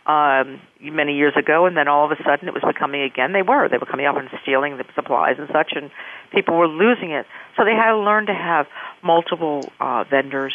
[0.06, 3.32] um, many years ago, and then all of a sudden it was becoming again.
[3.32, 5.90] They were they were coming up and stealing the supplies and such, and
[6.32, 7.26] people were losing it.
[7.56, 8.66] So they had to learn to have
[9.02, 10.54] multiple uh, vendors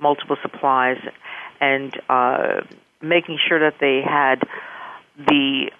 [0.00, 0.98] multiple supplies,
[1.60, 2.62] and uh,
[3.00, 4.42] making sure that they had
[5.16, 5.70] the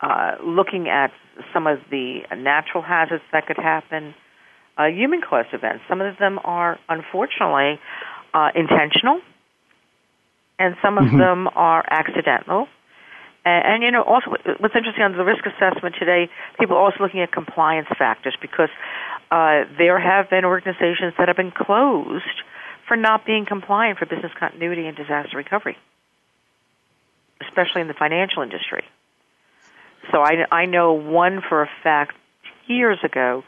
[0.00, 1.12] uh, looking at
[1.52, 4.14] some of the natural hazards that could happen,
[4.76, 5.84] uh, human caused events.
[5.88, 7.80] Some of them are unfortunately
[8.34, 9.20] uh, intentional,
[10.58, 11.18] and some of mm-hmm.
[11.18, 12.68] them are accidental.
[13.44, 16.98] And, and, you know, also what's interesting on the risk assessment today, people are also
[17.00, 18.70] looking at compliance factors because
[19.30, 22.24] uh, there have been organizations that have been closed
[22.86, 25.76] for not being compliant for business continuity and disaster recovery,
[27.40, 28.84] especially in the financial industry.
[30.12, 32.14] So I, I know one for a fact
[32.66, 33.44] years ago.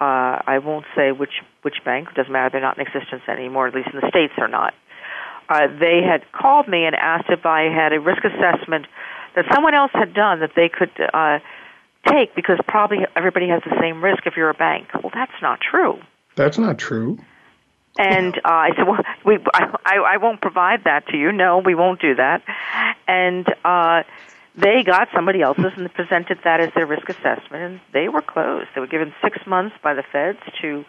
[0.00, 2.14] Uh, I won't say which which bank.
[2.14, 2.50] Doesn't matter.
[2.50, 3.66] They're not in existence anymore.
[3.66, 4.74] At least in the states, they're not.
[5.48, 8.86] Uh, they had called me and asked if I had a risk assessment
[9.34, 11.38] that someone else had done that they could uh,
[12.06, 14.88] take because probably everybody has the same risk if you're a bank.
[14.94, 16.00] Well, that's not true.
[16.36, 17.18] That's not true.
[17.98, 21.32] And uh, I said, well, we, I, I won't provide that to you.
[21.32, 22.42] No, we won't do that.
[23.08, 24.04] And uh,
[24.60, 28.68] they got somebody else's and presented that as their risk assessment, and they were closed.
[28.74, 30.84] They were given six months by the feds to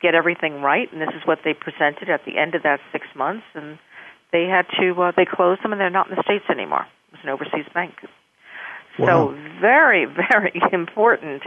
[0.00, 3.06] get everything right, and this is what they presented at the end of that six
[3.14, 3.44] months.
[3.54, 3.78] And
[4.32, 6.86] they had to, uh, they closed them, and they're not in the states anymore.
[7.12, 7.94] It was an overseas bank.
[8.98, 9.06] Wow.
[9.06, 11.42] So very, very important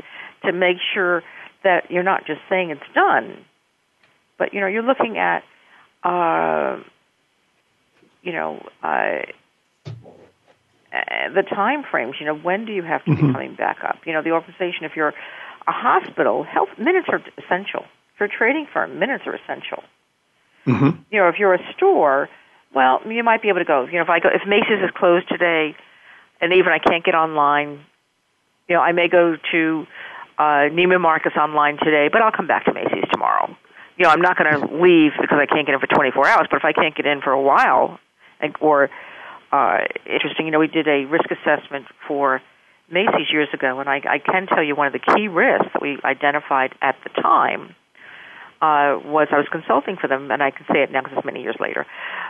[0.45, 1.23] to make sure
[1.63, 3.45] that you're not just saying it's done
[4.37, 5.43] but you know, you're looking at,
[6.03, 6.81] uh,
[8.21, 9.21] you know, uh,
[11.33, 12.15] the time frames.
[12.19, 13.27] You know, when do you have to mm-hmm.
[13.27, 13.99] be coming back up?
[14.05, 14.83] You know, the organization.
[14.85, 15.13] If you're
[15.67, 17.85] a hospital, health minutes are essential.
[18.17, 19.83] For a trading firm, minutes are essential.
[20.65, 21.01] Mm-hmm.
[21.11, 22.29] You know, if you're a store,
[22.73, 23.85] well, you might be able to go.
[23.85, 25.75] You know, if I go, if Macy's is closed today,
[26.41, 27.79] and even I can't get online,
[28.67, 29.87] you know, I may go to
[30.37, 33.55] uh, Neiman Marcus online today, but I'll come back to Macy's tomorrow.
[33.97, 36.47] You know, I'm not going to leave because I can't get in for 24 hours.
[36.49, 37.99] But if I can't get in for a while,
[38.41, 38.89] and, or
[39.51, 42.41] uh, interesting, you know, we did a risk assessment for
[42.89, 45.81] Macy's years ago, and I, I can tell you one of the key risks that
[45.81, 47.75] we identified at the time
[48.61, 51.25] uh, was I was consulting for them, and I can say it now because it's
[51.25, 51.85] many years later.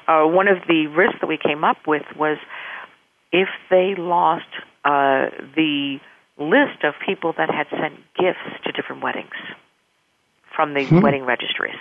[0.08, 2.38] Uh, one of the risks that we came up with was
[3.32, 4.48] if they lost
[4.86, 6.00] uh, the
[6.38, 9.36] list of people that had sent gifts to different weddings
[10.56, 11.00] from the Hmm.
[11.02, 11.80] wedding registries.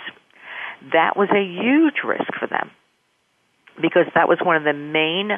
[0.91, 2.71] That was a huge risk for them
[3.81, 5.31] because that was one of the main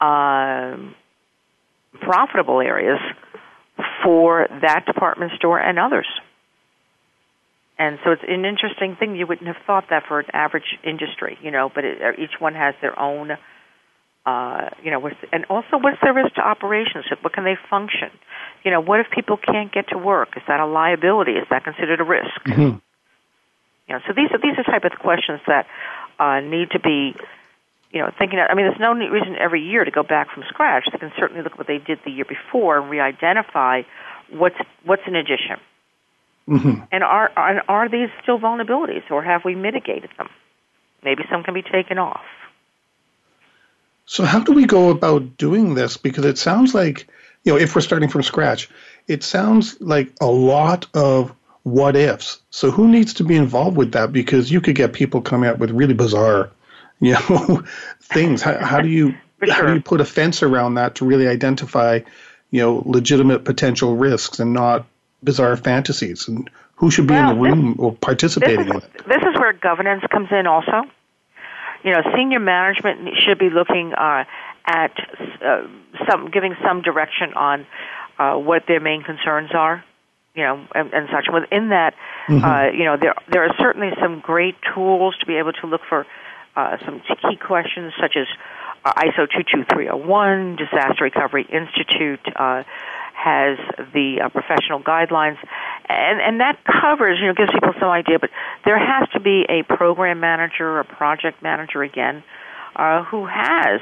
[0.00, 0.94] um
[2.00, 2.98] profitable areas
[4.02, 6.06] for that department store and others.
[7.78, 9.16] And so it's an interesting thing.
[9.16, 12.54] You wouldn't have thought that for an average industry, you know, but it, each one
[12.54, 13.32] has their own,
[14.26, 17.06] uh, you know, what's, and also what's their risk to operations?
[17.22, 18.10] What can they function?
[18.64, 20.36] You know, what if people can't get to work?
[20.36, 21.32] Is that a liability?
[21.32, 22.44] Is that considered a risk?
[22.46, 22.76] Mm-hmm.
[23.88, 25.66] You know, so these are these are type of questions that
[26.18, 27.14] uh, need to be,
[27.90, 28.38] you know, thinking.
[28.38, 30.84] I mean, there's no reason every year to go back from scratch.
[30.92, 33.82] They can certainly look at what they did the year before and re-identify
[34.30, 35.58] what's what's an addition.
[36.48, 36.82] Mm-hmm.
[36.90, 40.28] And are, are are these still vulnerabilities, or have we mitigated them?
[41.02, 42.24] Maybe some can be taken off.
[44.06, 45.96] So how do we go about doing this?
[45.96, 47.06] Because it sounds like,
[47.44, 48.68] you know, if we're starting from scratch,
[49.06, 52.40] it sounds like a lot of what ifs.
[52.50, 54.12] So who needs to be involved with that?
[54.12, 56.50] Because you could get people coming up with really bizarre,
[57.06, 57.62] you know,
[58.00, 58.42] things.
[58.42, 61.26] How, how do you For how do you put a fence around that to really
[61.26, 62.00] identify,
[62.50, 64.84] you know, legitimate potential risks and not
[65.24, 66.28] bizarre fantasies?
[66.28, 68.92] And who should be in the Well, this- room or This participating is, in it?
[69.06, 70.82] this is where governance comes in also.
[71.84, 74.24] You know, senior management should be looking uh,
[74.66, 74.92] at
[75.42, 75.62] uh,
[76.06, 77.66] some, giving some direction on
[78.18, 79.82] uh, what their main concerns are.
[80.34, 81.26] You know, and, and such.
[81.32, 81.94] Within that,
[82.28, 85.80] uh, you know, there there are certainly some great tools to be able to look
[85.88, 86.06] for
[86.60, 88.26] uh, some key questions such as
[88.84, 92.62] uh, ISO 22301, Disaster Recovery Institute uh,
[93.12, 93.58] has
[93.92, 95.36] the uh, professional guidelines,
[95.88, 98.18] and and that covers you know gives people some idea.
[98.18, 98.30] But
[98.64, 102.24] there has to be a program manager, a project manager again,
[102.76, 103.80] uh, who has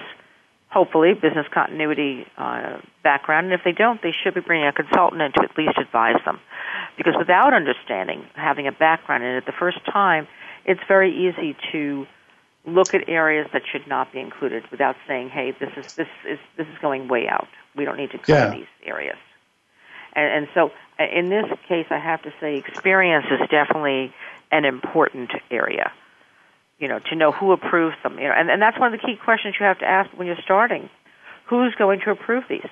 [0.71, 5.23] hopefully business continuity uh, background, and if they don't, they should be bringing a consultant
[5.23, 6.41] in to at least advise them,
[6.97, 10.27] because without understanding, having a background in it the first time,
[10.67, 12.07] it's very easy to
[12.75, 16.39] look at areas that should not be included without saying, "Hey, this is this is
[16.57, 17.49] this is going way out.
[17.77, 18.51] We don't need to cover Yeah.
[18.51, 19.19] these areas."
[20.15, 24.13] And, and so, uh, in this case, I have to say, experience is definitely
[24.51, 25.93] an important area.
[26.79, 28.19] You know, to know who approves them.
[28.19, 30.27] You know, and, and that's one of the key questions you have to ask when
[30.27, 30.89] you're starting:
[31.47, 32.69] Who's going to approve these?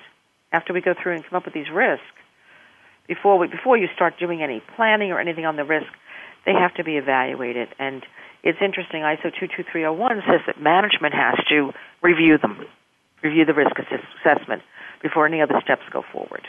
[0.53, 2.05] After we go through and come up with these risks,
[3.07, 5.87] before we before you start doing any planning or anything on the risk,
[6.45, 7.67] they have to be evaluated.
[7.79, 8.05] And
[8.47, 9.01] it's interesting.
[9.01, 12.65] ISO 22301 says that management has to review them,
[13.21, 14.63] review the risk assessment
[15.01, 16.47] before any other steps go forward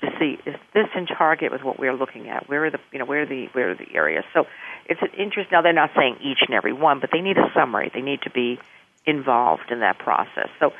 [0.00, 2.48] to see is this in target with what we're looking at?
[2.48, 4.24] Where are the you know where are the where are the areas?
[4.32, 4.46] So
[4.86, 5.50] it's an interest.
[5.52, 7.90] Now they're not saying each and every one, but they need a summary.
[7.92, 8.58] They need to be
[9.06, 10.48] involved in that process.
[10.58, 10.72] So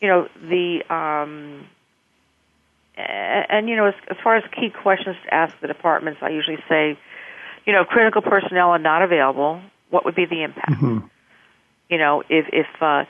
[0.00, 1.66] you know the um,
[2.96, 6.58] and you know as, as far as key questions to ask the departments, I usually
[6.68, 6.98] say,
[7.66, 9.60] you know, critical personnel are not available.
[9.90, 10.70] What would be the impact?
[11.88, 13.04] You know, if if uh,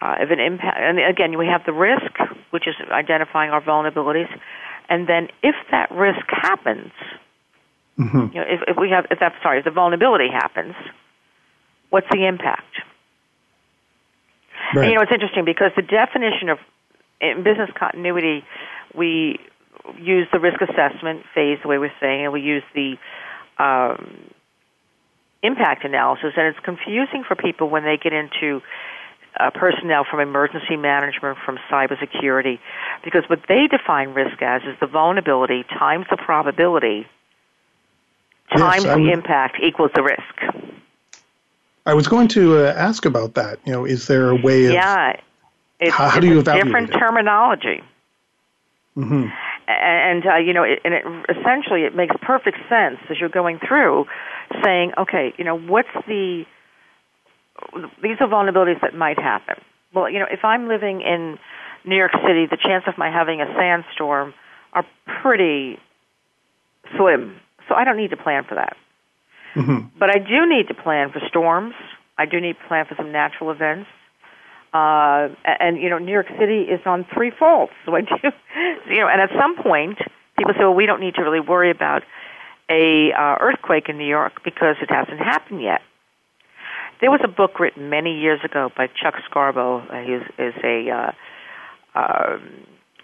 [0.00, 2.12] uh, if an impact, and again, we have the risk,
[2.50, 4.28] which is identifying our vulnerabilities,
[4.88, 6.92] and then if that risk happens,
[7.96, 10.74] hmm you know, if, if we have, if that sorry, if the vulnerability happens,
[11.90, 12.80] what's the impact?
[14.74, 14.84] Right.
[14.84, 16.58] And, you know, it's interesting because the definition of
[17.20, 18.44] in business continuity,
[18.94, 19.38] we
[19.98, 22.96] use the risk assessment phase, the way we're saying, and we use the
[23.58, 24.16] um,
[25.42, 28.62] impact analysis, and it's confusing for people when they get into
[29.40, 32.58] uh, personnel from emergency management, from cybersecurity,
[33.04, 37.06] because what they define risk as is the vulnerability times the probability
[38.50, 40.54] times I the impact equals the risk.
[41.86, 43.58] I was going to uh, ask about that.
[43.64, 45.16] You know, is there a way of Yeah,
[45.80, 46.98] it's, How- how do you evaluate different it?
[46.98, 47.82] terminology.
[48.94, 49.26] hmm
[49.80, 53.58] and uh, you know, it, and it, essentially, it makes perfect sense as you're going
[53.66, 54.06] through,
[54.64, 56.44] saying, okay, you know, what's the
[58.02, 59.56] these are vulnerabilities that might happen.
[59.94, 61.38] Well, you know, if I'm living in
[61.84, 64.34] New York City, the chance of my having a sandstorm
[64.72, 64.84] are
[65.22, 65.78] pretty
[66.96, 67.36] slim.
[67.68, 68.76] So I don't need to plan for that.
[69.54, 69.98] Mm-hmm.
[69.98, 71.74] But I do need to plan for storms.
[72.18, 73.88] I do need to plan for some natural events.
[74.72, 78.30] Uh, and you know, New York City is on three faults, so I do.
[78.88, 79.98] You know, and at some point,
[80.38, 82.02] people say, "Well, we don't need to really worry about
[82.70, 85.80] a uh, earthquake in New York because it hasn't happened yet."
[87.00, 89.80] There was a book written many years ago by Chuck Scarborough.
[89.90, 92.38] Uh, he is, is a uh, uh,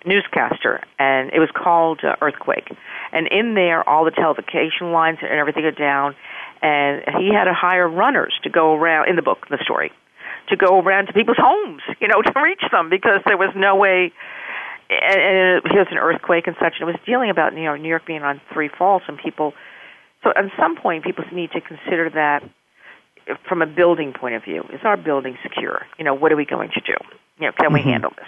[0.06, 2.70] newscaster, and it was called uh, Earthquake.
[3.12, 6.14] And in there, all the television lines and everything are down,
[6.62, 9.90] and he had to hire runners to go around in the book, the story,
[10.48, 13.76] to go around to people's homes, you know, to reach them because there was no
[13.76, 14.12] way.
[14.90, 17.76] And, and it was an earthquake and such, and it was dealing about you know
[17.76, 19.52] New York being on three faults, and people.
[20.24, 22.42] So at some point, people need to consider that
[23.46, 24.64] from a building point of view.
[24.72, 25.82] Is our building secure?
[25.98, 26.96] You know, what are we going to do?
[27.38, 27.74] You know, can mm-hmm.
[27.74, 28.26] we handle this?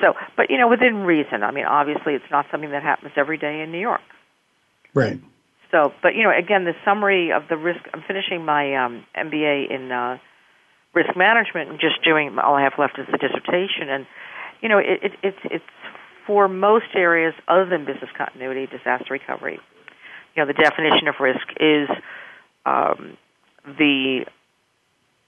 [0.00, 1.42] So, but you know, within reason.
[1.42, 4.00] I mean, obviously, it's not something that happens every day in New York.
[4.94, 5.20] Right.
[5.70, 7.80] So, but you know, again, the summary of the risk.
[7.94, 10.18] I'm finishing my um, MBA in uh,
[10.94, 12.38] risk management and just doing.
[12.38, 14.06] All I have left is the dissertation, and
[14.60, 15.64] you know, it, it, it's it's
[16.26, 19.58] for most areas other than business continuity, disaster recovery.
[20.34, 21.88] You know, the definition of risk is
[22.64, 23.16] um,
[23.66, 24.24] the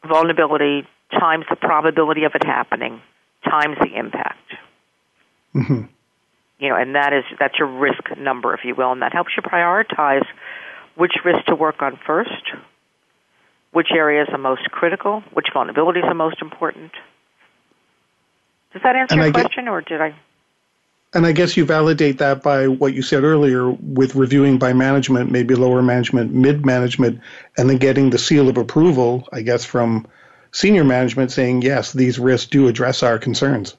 [0.06, 3.00] vulnerability times the probability of it happening
[3.44, 4.54] times the impact.
[5.54, 5.84] Mm-hmm.
[6.58, 9.30] You know, and that is that's your risk number, if you will, and that helps
[9.36, 10.24] you prioritize
[10.96, 12.30] which risks to work on first,
[13.74, 16.92] which areas are most critical, which vulnerabilities are most important.
[18.72, 20.14] Does that answer and your I question, or did I?
[21.12, 25.30] And I guess you validate that by what you said earlier with reviewing by management,
[25.30, 27.20] maybe lower management, mid management,
[27.58, 30.06] and then getting the seal of approval, I guess, from
[30.52, 33.76] senior management saying, yes, these risks do address our concerns.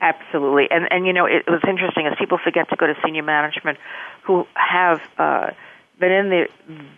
[0.00, 0.68] Absolutely.
[0.70, 3.78] And, and you know, it was interesting as people forget to go to senior management
[4.24, 5.50] who have uh,
[6.02, 6.48] been in the,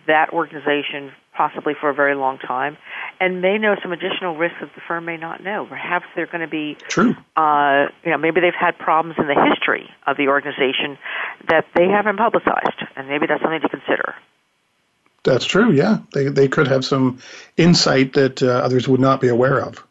[0.07, 2.75] that organization possibly for a very long time
[3.19, 5.65] and may know some additional risks that the firm may not know.
[5.69, 7.15] Perhaps they're going to be true.
[7.37, 10.97] Uh, you know, maybe they've had problems in the history of the organization
[11.49, 14.15] that they haven't publicized, and maybe that's something to consider.
[15.23, 15.71] That's true.
[15.71, 17.19] Yeah, they they could have some
[17.57, 19.83] insight that uh, others would not be aware of.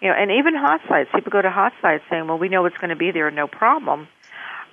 [0.00, 1.10] You know, and even hot sites.
[1.14, 3.46] People go to hot sites saying, "Well, we know it's going to be there, no
[3.46, 4.08] problem."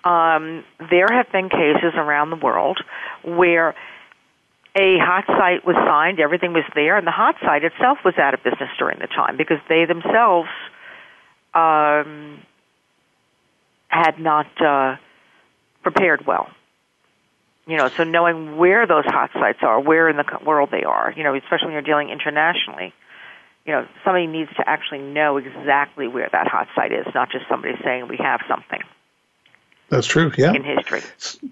[0.04, 2.80] Um, there have been cases around the world
[3.24, 3.76] where
[4.76, 8.34] a hot site was signed, everything was there, and the hot site itself was out
[8.34, 10.50] of business during the time because they themselves
[11.54, 12.40] um,
[13.90, 14.96] had not uh,
[15.84, 16.50] prepared well
[17.68, 21.14] you know, so knowing where those hot sites are, where in the world they are,
[21.16, 22.94] you know, especially when you're dealing internationally,
[23.66, 27.46] you know, somebody needs to actually know exactly where that hot site is, not just
[27.48, 28.82] somebody saying we have something.
[29.92, 30.54] That's true, yeah.
[30.54, 31.02] In history.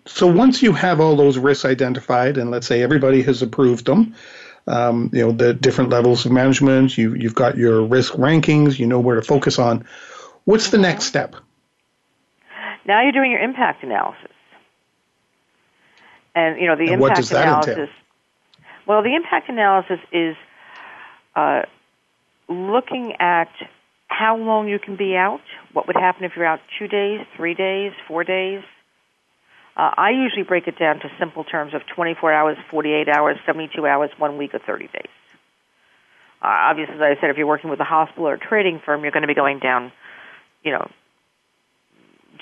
[0.06, 4.15] So once you have all those risks identified, and let's say everybody has approved them,
[4.65, 8.88] um, you know, the different levels of management, you, you've got your risk rankings, you
[8.88, 9.86] know where to focus on.
[10.45, 11.36] What's the next step?
[12.86, 14.32] Now you're doing your impact analysis.
[16.34, 17.69] And you know the and impact analysis.
[17.78, 17.89] Entail?
[18.86, 20.38] Well, the impact analysis is
[21.36, 21.63] uh,
[22.47, 23.49] looking at
[24.10, 25.41] how long you can be out.
[25.72, 28.63] What would happen if you're out two days, three days, four days?
[29.78, 33.88] Uh, I usually break it down to simple terms of 24 hours, 48 hours, 72
[33.88, 35.08] hours, one week, or 30 days.
[36.41, 39.04] Uh, obviously, as I said, if you're working with a hospital or a trading firm,
[39.04, 39.91] you're going to be going down,
[40.63, 40.89] you know,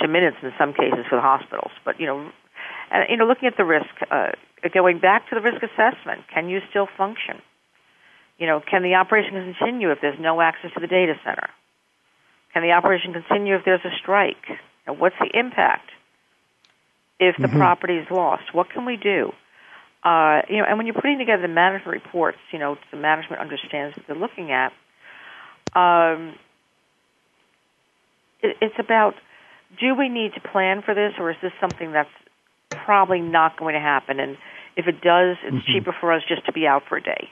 [0.01, 1.71] to minutes in some cases for the hospitals.
[1.83, 2.31] But you know,
[2.91, 4.31] and you know, looking at the risk, uh,
[4.73, 7.41] going back to the risk assessment, can you still function?
[8.37, 11.49] You know, can the operation continue if there's no access to the data center?
[12.53, 14.45] Can the operation continue if there's a strike?
[14.85, 15.89] And what's the impact
[17.19, 17.57] if the mm-hmm.
[17.57, 18.53] property is lost?
[18.53, 19.33] What can we do?
[20.03, 23.41] Uh, you know, and when you're putting together the management reports, you know, the management
[23.41, 24.71] understands what they're looking at.
[25.75, 26.35] Um,
[28.41, 29.15] it, it's about
[29.81, 32.09] do we need to plan for this, or is this something that's
[32.69, 34.19] probably not going to happen.
[34.19, 34.37] And
[34.75, 35.73] if it does, it's mm-hmm.
[35.73, 37.29] cheaper for us just to be out for a day.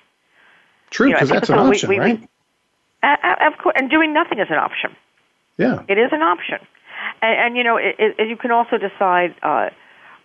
[0.90, 2.20] True, because you know, that's an option, we, we, right?
[2.20, 4.96] We, of course, and doing nothing is an option.
[5.58, 6.60] Yeah, it is an option,
[7.22, 9.36] and, and you know, it, it, you can also decide.
[9.42, 9.70] Uh,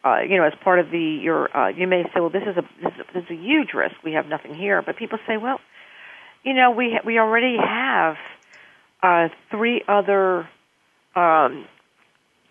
[0.02, 2.56] uh, you know, as part of the your, uh, you may say, well, this is
[2.56, 3.96] a this is, this is a huge risk.
[4.02, 5.60] We have nothing here, but people say, well,
[6.42, 8.16] you know, we we already have
[9.02, 10.48] uh, three other
[11.14, 11.66] um,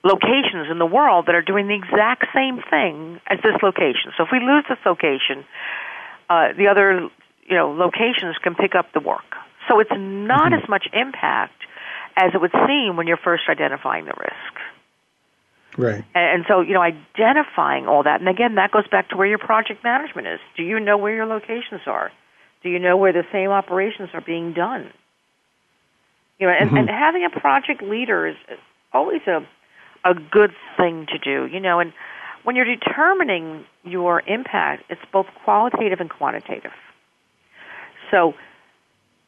[0.04, 4.12] locations in the world that are doing the exact same thing as this location.
[4.18, 5.46] So if we lose this location,
[6.30, 7.10] uh, the other
[7.50, 9.36] you know locations can pick up the work.
[9.68, 10.64] So it's not mm-hmm.
[10.64, 11.54] as much impact
[12.16, 14.54] as it would seem when you're first identifying the risk.
[15.78, 16.04] Right.
[16.14, 19.38] And, so, you know, identifying all that, and again, that goes back to where your
[19.38, 20.40] project management is.
[20.58, 22.12] Do you know where your locations are?
[22.64, 24.92] Do you know where the same operations are being done?
[26.38, 26.78] You know, and, mm-hmm.
[26.78, 28.36] and having a project leader is
[28.92, 29.48] always a
[30.06, 31.46] a good thing to do.
[31.54, 31.94] You know, and
[32.44, 36.72] when you're determining your impact, it's both qualitative and quantitative.
[38.12, 38.34] So,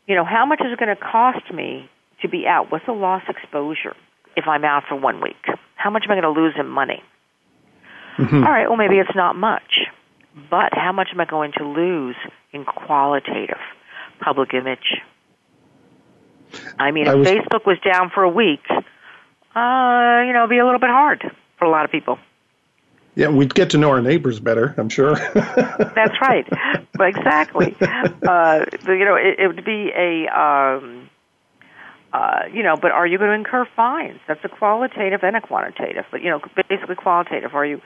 [0.08, 1.90] you know, how much is it going to cost me
[2.22, 2.72] to be out?
[2.72, 3.96] What's the loss exposure
[4.36, 5.46] if I'm out for one week?
[5.76, 7.04] How much am I going to lose in money?
[8.18, 8.44] Mm-hmm.
[8.44, 9.88] All right, well, maybe it's not much,
[10.50, 12.16] but how much am I going to lose
[12.52, 13.60] in qualitative
[14.20, 15.02] public image?
[16.78, 17.28] I mean, I if was...
[17.28, 21.24] Facebook was down for a week, uh, you know, it'd be a little bit hard
[21.58, 22.20] for a lot of people.
[23.16, 25.16] Yeah, we'd get to know our neighbors better, I'm sure.
[25.34, 26.48] That's right.
[27.00, 27.76] exactly.
[27.82, 31.10] Uh, you know, it, it would be a, um,
[32.14, 34.20] uh, you know, but are you going to incur fines?
[34.28, 36.06] That's a qualitative and a quantitative.
[36.10, 37.54] But you know, basically qualitative.
[37.54, 37.82] Are you,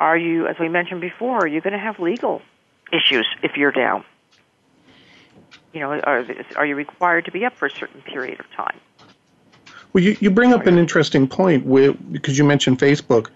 [0.00, 2.42] are you, as we mentioned before, are you going to have legal
[2.92, 4.04] issues if you're down?
[5.72, 6.24] You know, are
[6.56, 8.78] are you required to be up for a certain period of time?
[9.92, 13.28] Well, you, you bring up an interesting point with, because you mentioned Facebook.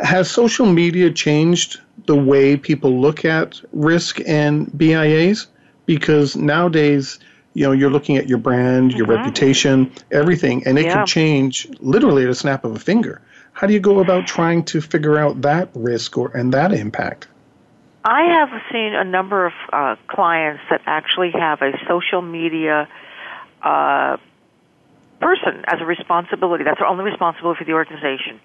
[0.00, 5.46] Has social media changed the way people look at risk and BIAs?
[5.86, 7.18] Because nowadays,
[7.52, 9.16] you know, you're looking at your brand, your mm-hmm.
[9.16, 10.94] reputation, everything, and it yeah.
[10.94, 13.20] can change literally at a snap of a finger.
[13.52, 17.28] How do you go about trying to figure out that risk or and that impact?
[18.04, 22.88] I have seen a number of uh, clients that actually have a social media
[23.62, 24.16] uh,
[25.20, 26.64] person as a responsibility.
[26.64, 28.40] That's their only responsibility for the organization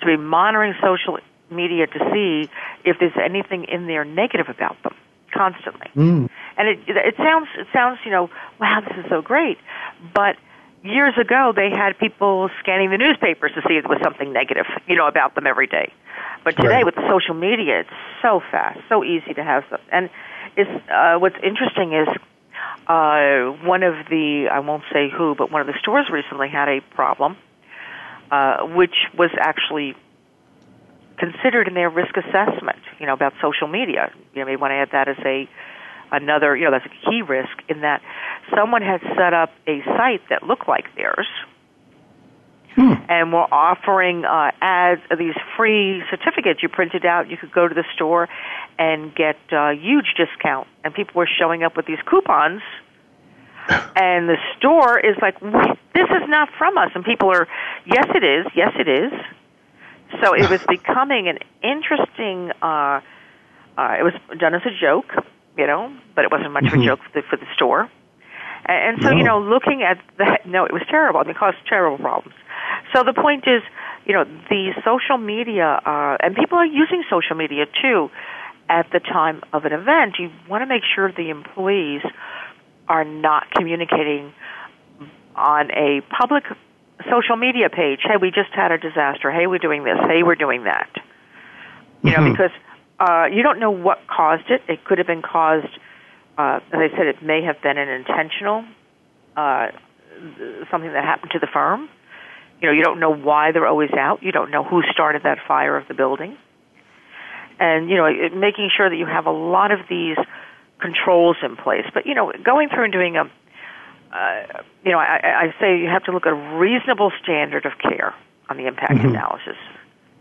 [0.00, 1.18] to be monitoring social
[1.50, 2.50] media to see
[2.84, 4.94] if there's anything in there negative about them
[5.32, 5.88] constantly.
[5.94, 6.28] Mm.
[6.56, 8.30] And it it sounds it sounds you know
[8.60, 9.58] wow this is so great,
[10.14, 10.36] but
[10.82, 14.66] years ago they had people scanning the newspapers to see if there was something negative
[14.86, 15.92] you know about them every day.
[16.44, 16.84] But today right.
[16.84, 17.90] with the social media, it's
[18.22, 19.64] so fast, so easy to have.
[19.68, 20.10] Some, and
[20.56, 22.08] is uh, what's interesting is
[22.86, 26.68] uh, one of the I won't say who, but one of the stores recently had
[26.68, 27.36] a problem,
[28.30, 29.94] uh, which was actually
[31.18, 32.78] considered in their risk assessment.
[32.98, 34.12] You know about social media.
[34.34, 35.48] You know, may want to add that as a
[36.12, 36.56] another.
[36.56, 38.02] You know, that's a key risk in that
[38.54, 41.26] someone had set up a site that looked like theirs.
[42.76, 42.92] Hmm.
[43.08, 47.30] And we're offering uh, ads, these free certificates you printed out.
[47.30, 48.28] You could go to the store
[48.78, 50.68] and get a huge discount.
[50.84, 52.60] And people were showing up with these coupons.
[53.68, 56.90] And the store is like, this is not from us.
[56.94, 57.48] And people are,
[57.86, 58.46] yes, it is.
[58.54, 59.12] Yes, it is.
[60.22, 62.52] So it was becoming an interesting.
[62.62, 63.00] Uh,
[63.76, 65.12] uh, it was done as a joke,
[65.58, 66.68] you know, but it wasn't much mm-hmm.
[66.68, 66.86] of a mm-hmm.
[66.86, 67.90] joke for the, for the store.
[68.64, 69.16] And, and so, no.
[69.16, 71.20] you know, looking at that, no, it was terrible.
[71.20, 72.36] I mean, it caused terrible problems.
[72.94, 73.62] So the point is,
[74.06, 78.10] you know, the social media, uh, and people are using social media too
[78.68, 82.02] at the time of an event, you want to make sure the employees
[82.88, 84.32] are not communicating
[85.34, 86.44] on a public
[87.10, 88.00] social media page.
[88.02, 89.30] Hey, we just had a disaster.
[89.30, 89.98] Hey, we're doing this.
[90.08, 90.88] Hey, we're doing that.
[92.02, 92.32] You know, mm-hmm.
[92.32, 92.50] because
[93.00, 94.62] uh, you don't know what caused it.
[94.68, 95.68] It could have been caused,
[96.38, 98.64] uh, as I said, it may have been an intentional
[99.36, 99.68] uh,
[100.70, 101.88] something that happened to the firm.
[102.62, 104.22] You know, you don't know why they're always out.
[104.22, 106.38] You don't know who started that fire of the building
[107.58, 110.16] and you know making sure that you have a lot of these
[110.80, 111.84] controls in place.
[111.92, 115.88] But you know, going through and doing a, uh, you know, I, I say you
[115.88, 118.14] have to look at a reasonable standard of care
[118.48, 119.08] on the impact mm-hmm.
[119.08, 119.56] analysis.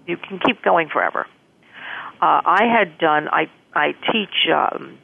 [0.07, 1.27] You can keep going forever.
[2.21, 3.27] Uh, I had done.
[3.27, 4.49] I I teach.
[4.53, 4.99] Um,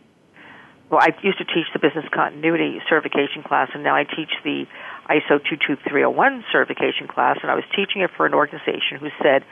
[0.90, 4.66] well, I used to teach the business continuity certification class, and now I teach the
[5.10, 7.38] ISO 22301 certification class.
[7.42, 9.44] And I was teaching it for an organization who said,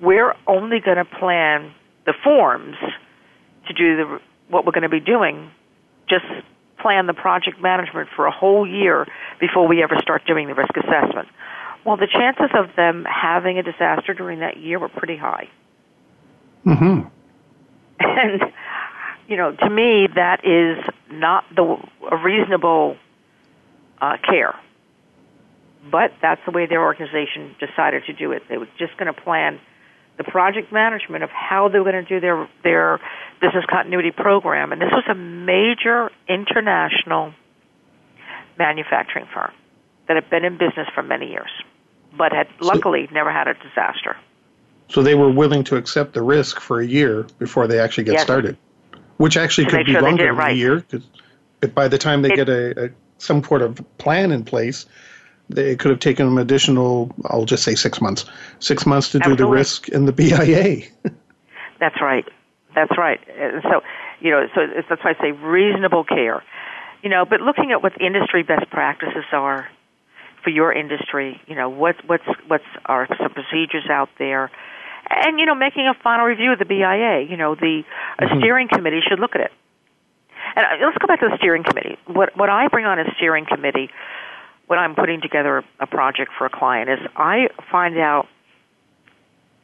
[0.00, 1.74] "We're only going to plan
[2.06, 2.76] the forms
[3.66, 5.50] to do the what we're going to be doing.
[6.08, 6.24] Just
[6.80, 9.06] plan the project management for a whole year
[9.40, 11.28] before we ever start doing the risk assessment.
[11.84, 15.48] Well, the chances of them having a disaster during that year were pretty high.
[16.64, 17.00] hmm
[18.00, 18.42] And
[19.28, 21.76] you know, to me, that is not the
[22.10, 22.96] a reasonable
[24.00, 24.54] uh, care.
[25.90, 28.42] But that's the way their organization decided to do it.
[28.48, 29.60] They were just going to plan
[30.18, 33.00] the project management of how they were going to do their their
[33.40, 34.72] business continuity program.
[34.72, 37.32] And this was a major international
[38.58, 39.52] manufacturing firm
[40.08, 41.50] that had been in business for many years,
[42.16, 44.16] but had luckily so, never had a disaster.
[44.88, 48.14] So they were willing to accept the risk for a year before they actually get
[48.14, 48.22] yes.
[48.22, 48.56] started,
[49.18, 50.52] which actually could be sure longer than right.
[50.52, 51.06] a year because
[51.74, 54.86] by the time they it, get a, a some sort of plan in place,
[55.50, 58.24] they could have taken them additional, I'll just say six months,
[58.60, 59.36] six months to Absolutely.
[59.36, 60.86] do the risk in the BIA.
[61.80, 62.26] That's right.
[62.74, 63.20] That's right.
[63.62, 63.82] So,
[64.20, 66.44] you know, so that's why I say reasonable care.
[67.02, 69.68] You know, but looking at what industry best practices are
[70.42, 74.50] for your industry, you know, what what's what's are some procedures out there,
[75.08, 77.22] and you know, making a final review of the BIA.
[77.28, 77.84] You know, the
[78.20, 78.38] Mm-hmm.
[78.40, 79.52] steering committee should look at it.
[80.56, 81.96] And uh, let's go back to the steering committee.
[82.06, 83.90] What what I bring on a steering committee
[84.68, 88.28] when I'm putting together a project for a client is I find out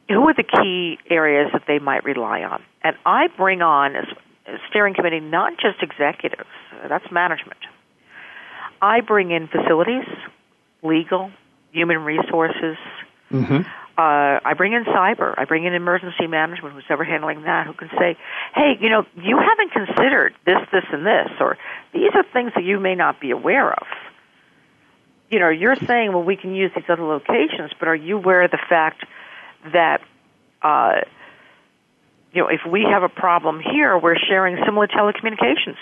[0.09, 4.05] who are the key areas that they might rely on, and I bring on as
[4.47, 6.49] a steering committee not just executives.
[6.89, 7.59] That's management.
[8.81, 10.05] I bring in facilities,
[10.83, 11.31] legal,
[11.71, 12.77] human resources.
[13.29, 13.61] hmm
[13.97, 15.33] Uh, I bring in cyber.
[15.37, 18.17] I bring in emergency management, who's ever handling that, who can say,
[18.53, 21.57] "Hey, you know, you haven't considered this, this, and this, or
[21.93, 23.87] these are things that you may not be aware of."
[25.29, 28.43] You know, you're saying, "Well, we can use these other locations," but are you aware
[28.43, 29.03] of the fact
[29.73, 30.01] that,
[30.61, 31.01] uh,
[32.31, 35.77] you know, if we have a problem here, we're sharing similar telecommunications.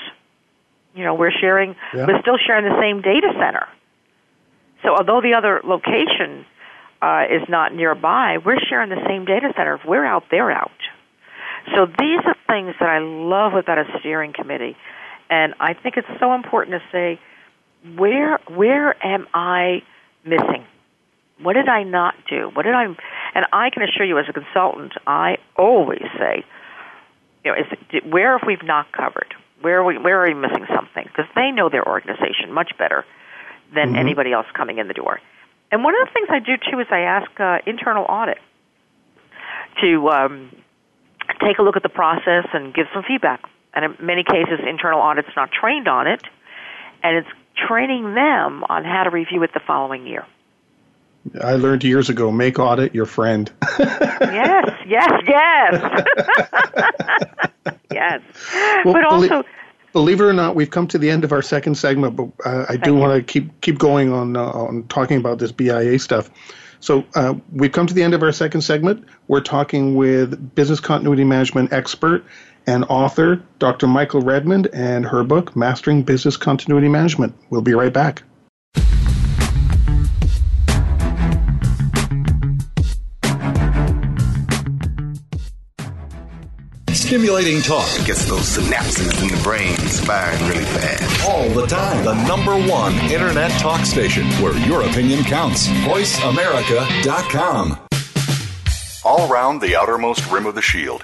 [0.96, 2.06] You know, we're sharing, Yeah.
[2.08, 3.68] we're still sharing the same data center.
[4.84, 6.46] So although the other location
[7.02, 9.76] uh, is not nearby, we're sharing the same data center.
[9.76, 10.72] If we're out, they're out.
[11.76, 14.78] So these are things that I love about a steering committee,
[15.30, 17.20] and I think it's so important to say,
[17.98, 19.84] where where am I
[20.26, 20.66] missing?
[21.42, 22.50] What did I not do?
[22.54, 22.86] What did I?
[22.86, 26.46] And I can assure you, as a consultant, I always say,
[27.44, 29.34] you know, is where have we not covered?
[29.62, 31.04] Where are we, where are we missing something?
[31.06, 33.06] Because they know their organization much better
[33.74, 35.20] than anybody else coming in the door.
[35.72, 38.38] And one of the things I do too is I ask uh, internal audit
[39.82, 40.52] to um,
[41.42, 43.42] take a look at the process and give some feedback.
[43.74, 46.22] And in many cases, internal audit's not trained on it,
[47.02, 47.30] and it's
[47.68, 50.26] training them on how to review it the following year.
[51.42, 53.50] I learned years ago make audit your friend.
[53.80, 56.06] yes, yes, yes.
[57.92, 58.22] yes.
[58.84, 59.44] Well, but belie- also,
[59.94, 62.66] Believe it or not, we've come to the end of our second segment, but uh,
[62.68, 66.32] I do want to keep keep going on uh, on talking about this BIA stuff.
[66.80, 69.06] So uh, we've come to the end of our second segment.
[69.28, 72.26] We're talking with business continuity management expert
[72.68, 73.88] and author Dr.
[73.88, 77.36] Michael Redmond and her book Mastering Business Continuity Management.
[77.50, 78.24] We'll be right back.
[86.92, 91.30] Stimulating talk Gets those synapses in the brain firing really fast.
[91.30, 92.04] all the time.
[92.06, 95.68] The number one internet talk station where your opinion counts.
[95.68, 97.80] VoiceAmerica.com.
[99.06, 101.04] All round the outermost rim of the shield,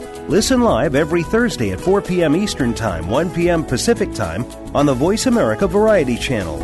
[0.31, 2.37] Listen live every Thursday at 4 p.m.
[2.37, 3.65] Eastern Time, 1 p.m.
[3.65, 6.57] Pacific Time on the Voice America Variety Channel.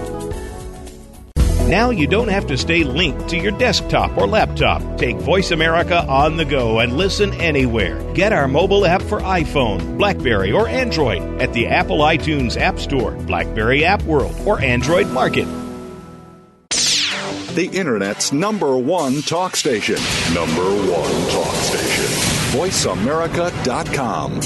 [1.67, 4.97] Now you don't have to stay linked to your desktop or laptop.
[4.97, 8.01] Take Voice America on the go and listen anywhere.
[8.13, 13.11] Get our mobile app for iPhone, Blackberry, or Android at the Apple iTunes App Store,
[13.11, 15.47] Blackberry App World, or Android Market.
[16.69, 19.97] The Internet's number one talk station.
[20.33, 22.26] Number one talk station.
[22.51, 24.41] VoiceAmerica.com.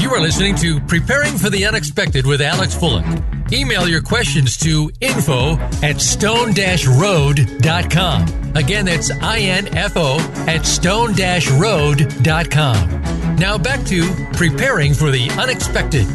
[0.00, 3.52] You are listening to Preparing for the Unexpected with Alex Fullick.
[3.52, 8.52] Email your questions to info at stone-road.com.
[8.54, 13.36] Again, that's I-N-F-O at stone-road.com.
[13.36, 16.06] Now back to Preparing for the Unexpected.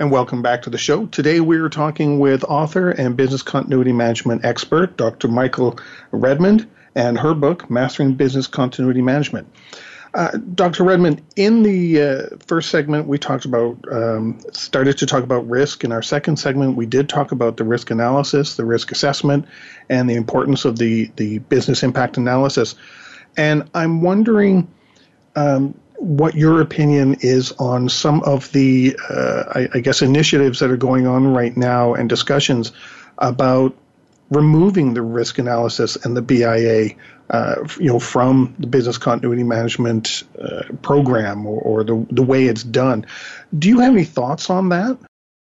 [0.00, 1.06] And welcome back to the show.
[1.06, 5.26] Today we are talking with author and business continuity management expert Dr.
[5.26, 5.78] Michael
[6.12, 9.52] Redmond and her book, Mastering Business Continuity Management.
[10.14, 10.84] Uh, Dr.
[10.84, 15.82] Redmond, in the uh, first segment, we talked about, um, started to talk about risk.
[15.82, 19.46] In our second segment, we did talk about the risk analysis, the risk assessment,
[19.88, 22.76] and the importance of the, the business impact analysis.
[23.36, 24.72] And I'm wondering,
[25.36, 30.70] um, what your opinion is on some of the, uh, I, I, guess, initiatives that
[30.70, 32.72] are going on right now and discussions
[33.18, 33.76] about
[34.30, 36.90] removing the risk analysis and the BIA,
[37.30, 42.46] uh, you know, from the business continuity management uh, program or, or the the way
[42.46, 43.06] it's done.
[43.56, 44.98] Do you have any thoughts on that?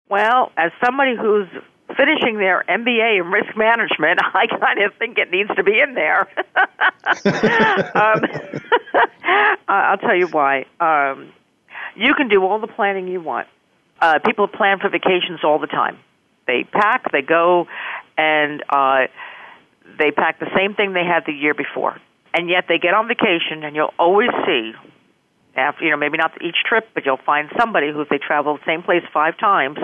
[0.08, 1.48] Well, as somebody who's
[1.96, 5.94] finishing their MBA in risk management, I kind of think it needs to be in
[5.94, 6.28] there.
[7.94, 8.24] um,
[9.68, 10.66] I'll tell you why.
[10.80, 11.32] Um,
[11.96, 13.48] you can do all the planning you want.
[14.00, 15.98] Uh, people plan for vacations all the time.
[16.46, 17.66] They pack, they go,
[18.16, 19.06] and uh,
[19.98, 22.00] they pack the same thing they had the year before.
[22.32, 24.72] And yet they get on vacation, and you'll always see,
[25.56, 28.56] after you know, maybe not each trip, but you'll find somebody who, if they travel
[28.56, 29.78] the same place five times,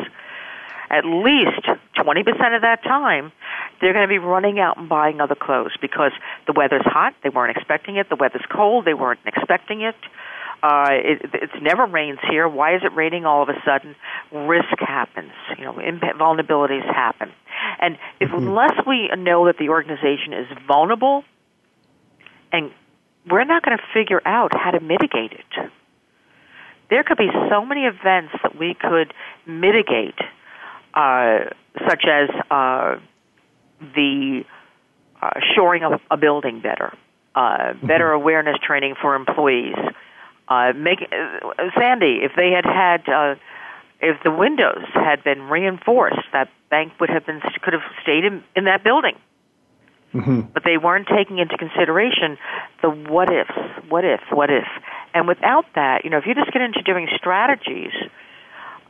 [0.94, 1.66] at least
[1.98, 3.32] 20% of that time,
[3.80, 6.12] they're going to be running out and buying other clothes because
[6.46, 8.08] the weather's hot, they weren't expecting it.
[8.08, 9.96] The weather's cold, they weren't expecting it.
[10.62, 12.48] Uh, it, it's never rains here.
[12.48, 13.94] Why is it raining all of a sudden?
[14.32, 15.32] Risk happens.
[15.58, 17.30] You know, impact, vulnerabilities happen,
[17.80, 18.48] and if mm-hmm.
[18.48, 21.22] unless we know that the organization is vulnerable,
[22.50, 22.70] and
[23.30, 25.70] we're not going to figure out how to mitigate it.
[26.88, 29.12] There could be so many events that we could
[29.46, 30.18] mitigate
[31.88, 32.96] such as uh,
[33.94, 34.44] the
[35.20, 36.92] uh, shoring of a building better,
[37.34, 37.86] uh, mm-hmm.
[37.86, 39.76] better awareness training for employees.
[40.48, 43.34] Uh, make uh, Sandy, if they had had, uh,
[44.00, 48.44] if the windows had been reinforced, that bank would have been could have stayed in,
[48.54, 49.16] in that building.
[50.12, 50.42] Mm-hmm.
[50.52, 52.38] But they weren't taking into consideration
[52.82, 53.50] the what ifs,
[53.88, 54.66] what if, what if,
[55.12, 57.92] and without that, you know, if you just get into doing strategies,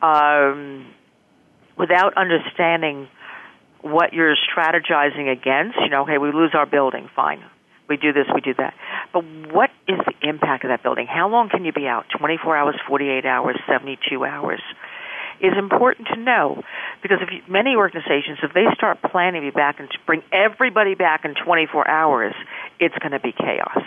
[0.02, 0.86] um,
[1.78, 3.08] without understanding
[3.82, 7.44] what you're strategizing against, you know, okay, we lose our building, fine.
[7.88, 8.72] We do this, we do that.
[9.12, 11.06] But what is the impact of that building?
[11.06, 12.06] How long can you be out?
[12.18, 14.62] 24 hours, 48 hours, 72 hours?
[15.40, 16.62] Is important to know
[17.02, 20.22] because if you, many organizations, if they start planning to be back and to bring
[20.32, 22.34] everybody back in 24 hours,
[22.78, 23.82] it's going to be chaos.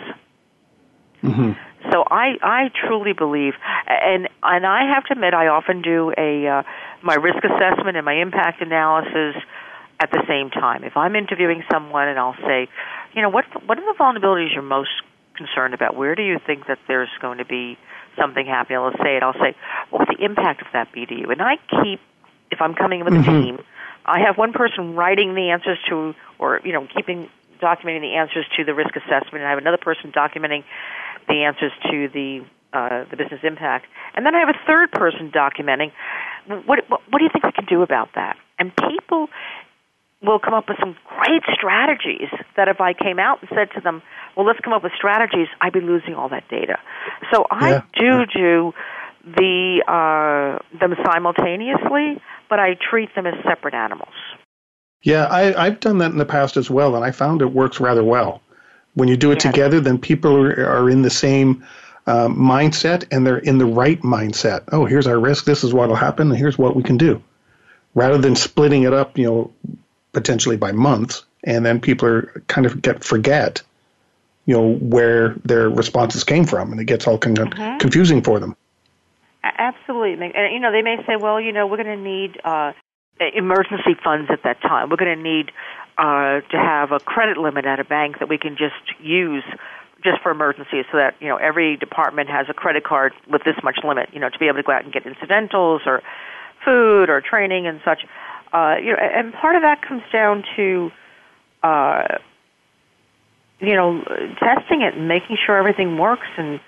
[1.22, 1.52] Mm-hmm.
[1.90, 3.54] So I I truly believe,
[3.86, 6.62] and and I have to admit, I often do a uh,
[7.02, 9.42] my risk assessment and my impact analysis
[10.00, 10.84] at the same time.
[10.84, 12.68] If I'm interviewing someone and I'll say,
[13.14, 14.90] you know, what what are the vulnerabilities you're most
[15.36, 15.96] concerned about?
[15.96, 17.78] Where do you think that there's going to be
[18.18, 18.78] something happening?
[18.78, 19.22] I'll say it.
[19.22, 19.54] I'll say,
[19.90, 21.30] what would the impact of that be to you?
[21.30, 22.00] And I keep,
[22.50, 23.30] if I'm coming with mm-hmm.
[23.30, 23.58] a team,
[24.04, 27.28] I have one person writing the answers to, or you know, keeping
[27.60, 30.64] documenting the answers to the risk assessment, and I have another person documenting
[31.26, 35.30] the answers to the uh, the business impact, and then I have a third person
[35.30, 35.90] documenting
[36.48, 38.36] what, what what do you think we can do about that?
[38.58, 39.28] And people
[40.22, 43.80] will come up with some great strategies that if I came out and said to
[43.80, 44.02] them,
[44.36, 46.78] well, let's come up with strategies, I'd be losing all that data.
[47.32, 47.82] So I yeah.
[47.94, 48.74] do do
[49.24, 54.14] the uh, them simultaneously, but I treat them as separate animals.
[55.02, 57.78] Yeah, I, I've done that in the past as well, and I found it works
[57.78, 58.42] rather well.
[58.94, 59.52] When you do it yeah.
[59.52, 61.64] together, then people are, are in the same
[62.08, 64.64] uh, mindset and they're in the right mindset.
[64.72, 65.44] Oh, here's our risk.
[65.44, 66.30] This is what will happen.
[66.30, 67.22] And here's what we can do.
[67.94, 69.52] Rather than splitting it up, you know,
[70.14, 73.60] potentially by months, and then people are kind of get forget,
[74.46, 77.78] you know, where their responses came from, and it gets all of mm-hmm.
[77.78, 78.56] confusing for them.
[79.44, 82.72] Absolutely, and you know, they may say, well, you know, we're going to need uh,
[83.34, 84.88] emergency funds at that time.
[84.88, 85.52] We're going to need
[85.98, 89.44] uh, to have a credit limit at a bank that we can just use
[90.02, 93.56] just for emergencies so that you know every department has a credit card with this
[93.62, 96.02] much limit you know to be able to go out and get incidentals or
[96.64, 98.04] food or training and such.
[98.52, 100.90] Uh, you know and part of that comes down to
[101.62, 102.16] uh,
[103.60, 104.02] you know
[104.38, 106.60] testing it and making sure everything works and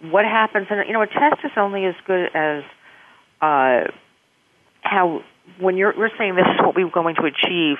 [0.00, 0.66] what happens.
[0.70, 2.64] And you know a test is only as good as
[3.40, 3.84] uh,
[4.82, 5.22] how
[5.58, 7.78] when you're we're saying this is what we're going to achieve.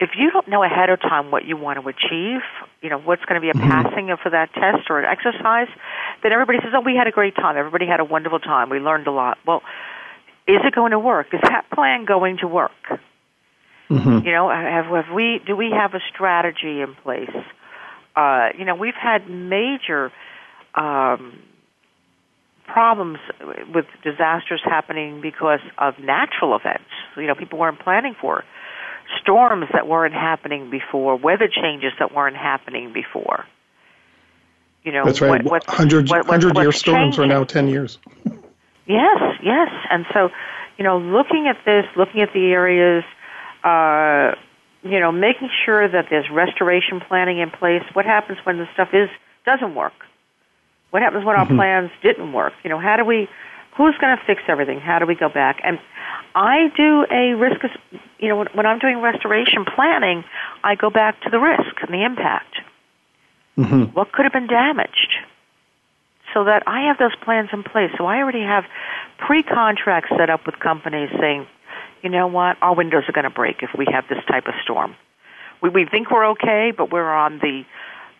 [0.00, 2.40] If you don't know ahead of time what you want to achieve,
[2.82, 3.68] you know, what's going to be a mm-hmm.
[3.68, 5.68] passing for that test or an exercise,
[6.22, 7.56] then everybody says, oh, we had a great time.
[7.56, 8.70] Everybody had a wonderful time.
[8.70, 9.38] We learned a lot.
[9.46, 9.62] Well,
[10.46, 11.28] is it going to work?
[11.32, 12.70] Is that plan going to work?
[13.90, 14.26] Mm-hmm.
[14.26, 17.30] You know, have, have we, do we have a strategy in place?
[18.16, 20.10] Uh, you know, we've had major
[20.74, 21.38] um,
[22.66, 23.18] problems
[23.74, 26.90] with disasters happening because of natural events.
[27.16, 28.44] You know, people weren't planning for
[29.20, 33.46] storms that weren't happening before, weather changes that weren't happening before.
[34.82, 35.44] You know, that's right.
[35.44, 37.24] What, hundred what, hundred year storms changing.
[37.24, 37.98] are now ten years.
[38.86, 40.30] Yes, yes, and so
[40.78, 43.04] you know, looking at this, looking at the areas,
[43.62, 44.34] uh,
[44.82, 47.82] you know, making sure that there's restoration planning in place.
[47.92, 49.08] What happens when the stuff is
[49.44, 49.92] doesn't work?
[50.90, 51.52] What happens when Mm-hmm.
[51.52, 52.54] our plans didn't work?
[52.64, 53.28] You know, how do we?
[53.76, 54.80] Who's going to fix everything?
[54.80, 55.60] How do we go back?
[55.64, 55.78] And
[56.34, 57.60] I do a risk.
[58.18, 60.24] You know, when, when I'm doing restoration planning,
[60.62, 62.56] I go back to the risk and the impact.
[63.56, 63.82] Mm-hmm.
[63.94, 65.16] What could have been damaged?
[66.32, 67.90] So that I have those plans in place.
[67.98, 68.64] So I already have
[69.18, 71.46] pre-contracts set up with companies saying,
[72.02, 74.54] you know what, our windows are going to break if we have this type of
[74.62, 74.94] storm.
[75.60, 77.64] We we think we're okay, but we're on the,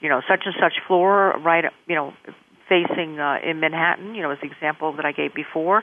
[0.00, 2.12] you know, such and such floor, right, you know,
[2.68, 4.14] facing uh, in Manhattan.
[4.14, 5.82] You know, as the example that I gave before.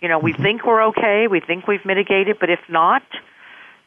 [0.00, 1.26] You know, we think we're okay.
[1.28, 3.02] We think we've mitigated, but if not,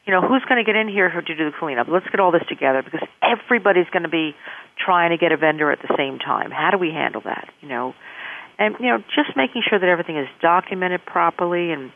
[0.04, 1.86] you know, who's going to get in here to do the cleanup?
[1.88, 4.34] Let's get all this together because everybody's going to be
[4.78, 6.50] trying to get a vendor at the same time.
[6.50, 7.52] How do we handle that?
[7.60, 7.94] You know,
[8.58, 11.92] and you know, just making sure that everything is documented properly and,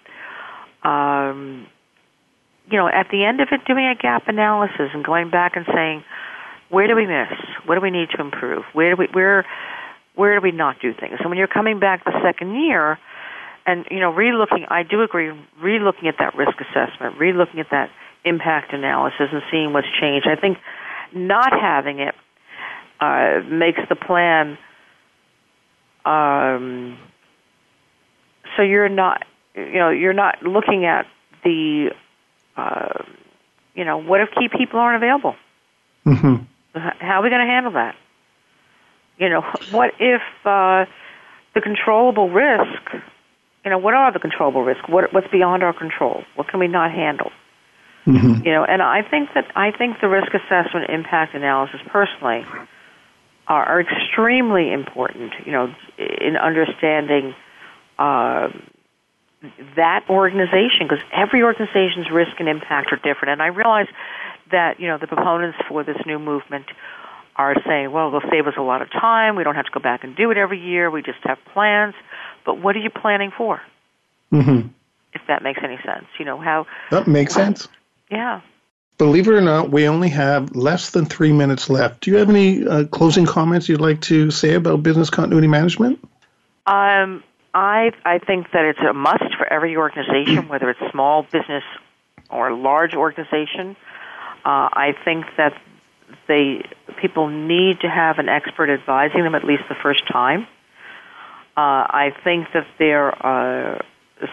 [0.82, 1.66] um,
[2.70, 5.66] you know, at the end of it, doing a gap analysis and going back and
[5.74, 6.04] saying,
[6.68, 7.32] where do we miss?
[7.66, 8.64] What do we need to improve?
[8.72, 9.46] Where do we where
[10.14, 11.16] where do we not do things?
[11.20, 12.98] And when you're coming back the second year,
[13.66, 15.32] and you know, relooking, I do agree,
[15.62, 17.90] relooking at that risk assessment, relooking at that
[18.24, 20.26] impact analysis, and seeing what's changed.
[20.26, 20.58] I think
[21.14, 22.14] not having it
[23.00, 24.58] uh, makes the plan.
[26.04, 26.98] Um,
[28.56, 31.06] so you're not, you know, you're not looking at
[31.44, 31.90] the,
[32.56, 33.04] uh,
[33.74, 35.36] you know, what if key people aren't available?
[36.06, 36.44] Mm-hmm.
[36.74, 37.94] How are we going to handle that?
[39.18, 40.86] You know, what if uh,
[41.54, 43.11] the controllable risk?
[43.64, 44.88] You know, what are the controllable risks?
[44.88, 46.24] What, what's beyond our control?
[46.34, 47.30] What can we not handle?
[48.06, 48.44] Mm-hmm.
[48.44, 52.44] You know, and I think that I think the risk assessment impact analysis personally
[53.46, 55.32] are, are extremely important.
[55.46, 57.34] You know, in understanding
[58.00, 58.48] uh,
[59.76, 63.32] that organization because every organization's risk and impact are different.
[63.32, 63.86] And I realize
[64.50, 66.66] that you know the proponents for this new movement
[67.36, 69.36] are saying, well, it'll save us a lot of time.
[69.36, 70.90] We don't have to go back and do it every year.
[70.90, 71.94] We just have plans.
[72.44, 73.60] But what are you planning for?
[74.32, 74.68] Mm-hmm.
[75.14, 76.66] If that makes any sense, you know how.
[76.90, 77.68] That makes sense.
[78.10, 78.40] Yeah.
[78.98, 82.02] Believe it or not, we only have less than three minutes left.
[82.02, 85.98] Do you have any uh, closing comments you'd like to say about business continuity management?
[86.66, 87.24] Um,
[87.54, 91.64] I I think that it's a must for every organization, whether it's small business
[92.30, 93.76] or large organization.
[94.44, 95.60] Uh, I think that
[96.28, 96.64] they
[97.00, 100.46] people need to have an expert advising them at least the first time.
[101.56, 103.82] Uh, I think that there are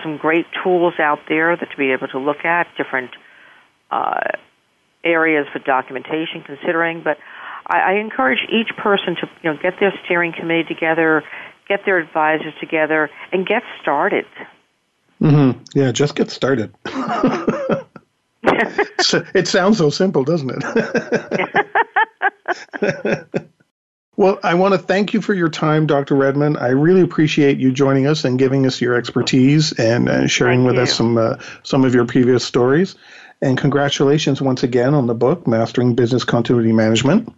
[0.04, 3.12] some great tools out there that to be able to look at different
[3.92, 4.20] uh,
[5.04, 7.02] areas for documentation, considering.
[7.04, 7.18] But
[7.68, 11.24] I, I encourage each person to you know get their steering committee together,
[11.68, 14.26] get their advisors together, and get started.
[15.22, 15.62] Mm-hmm.
[15.74, 16.74] Yeah, just get started.
[19.34, 20.64] It sounds so simple, doesn't it?
[24.20, 26.14] well, I want to thank you for your time, Dr.
[26.14, 26.58] Redmond.
[26.58, 30.68] I really appreciate you joining us and giving us your expertise and uh, sharing Thank
[30.68, 30.82] with you.
[30.82, 32.98] us some uh, some of your previous stories.
[33.42, 37.34] And congratulations once again on the book, Mastering Business Continuity Management.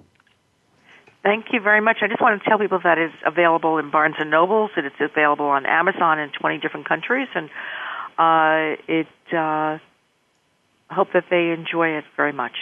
[1.22, 1.98] Thank you very much.
[2.02, 4.96] I just want to tell people that it's available in Barnes and Nobles, that it's
[5.00, 7.52] available on Amazon in 20 different countries, and
[8.18, 9.08] uh, it.
[9.32, 9.78] Uh,
[10.90, 12.56] I hope that they enjoy it very much.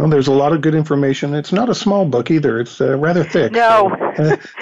[0.00, 1.34] Well, there's a lot of good information.
[1.34, 2.58] It's not a small book either.
[2.58, 3.52] It's uh, rather thick.
[3.52, 3.94] No,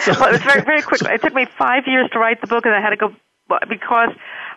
[0.01, 1.01] so- well, it very very quick.
[1.07, 3.15] It took me five years to write the book, and I had to go
[3.69, 4.11] because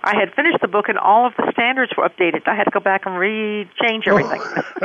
[0.04, 2.48] I had finished the book and all of the standards were updated.
[2.48, 4.42] I had to go back and re-change everything.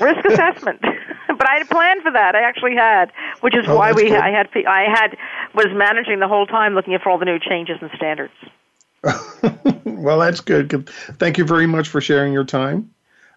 [0.00, 0.80] Risk assessment,
[1.26, 2.36] but I had planned for that.
[2.36, 3.10] I actually had,
[3.40, 4.14] which is Oh, why we.
[4.14, 5.16] I had I had
[5.52, 8.32] was managing the whole time looking for all the new changes and standards.
[9.84, 10.40] well, that's.
[10.40, 10.88] Good.
[11.18, 12.90] Thank you very much for sharing your time.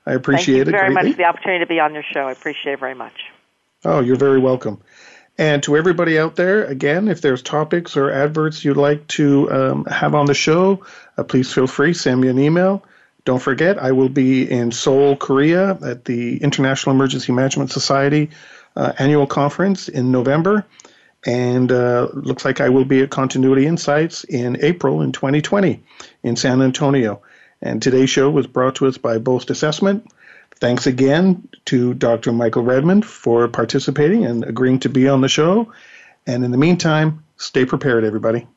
[0.06, 2.28] I appreciate Thank you it very much for the opportunity to be on your show.
[2.28, 3.14] I appreciate it very much.
[3.84, 4.82] Oh, you're very welcome.
[5.38, 9.86] And to everybody out there, again, if there's topics or adverts you'd like to um,
[9.86, 10.86] have on the show,
[11.18, 11.94] uh, please feel free.
[11.94, 12.86] Send me an email.
[13.26, 18.30] Don't forget, I will be in Seoul, Korea at the International Emergency Management Society
[18.76, 20.66] uh, annual conference in November.
[21.26, 25.82] And uh, looks like I will be at Continuity Insights in April in 2020
[26.22, 27.22] in San Antonio.
[27.66, 30.08] And today's show was brought to us by Boast Assessment.
[30.60, 32.32] Thanks again to Dr.
[32.32, 35.74] Michael Redmond for participating and agreeing to be on the show.
[36.28, 38.48] And in the meantime, stay prepared, everybody.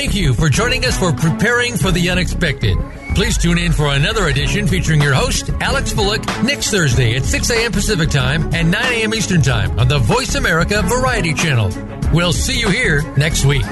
[0.00, 2.78] Thank you for joining us for Preparing for the Unexpected.
[3.14, 7.50] Please tune in for another edition featuring your host, Alex Fullick, next Thursday at 6
[7.50, 7.70] a.m.
[7.70, 9.12] Pacific Time and 9 a.m.
[9.12, 11.70] Eastern Time on the Voice America Variety Channel.
[12.14, 13.66] We'll see you here next week.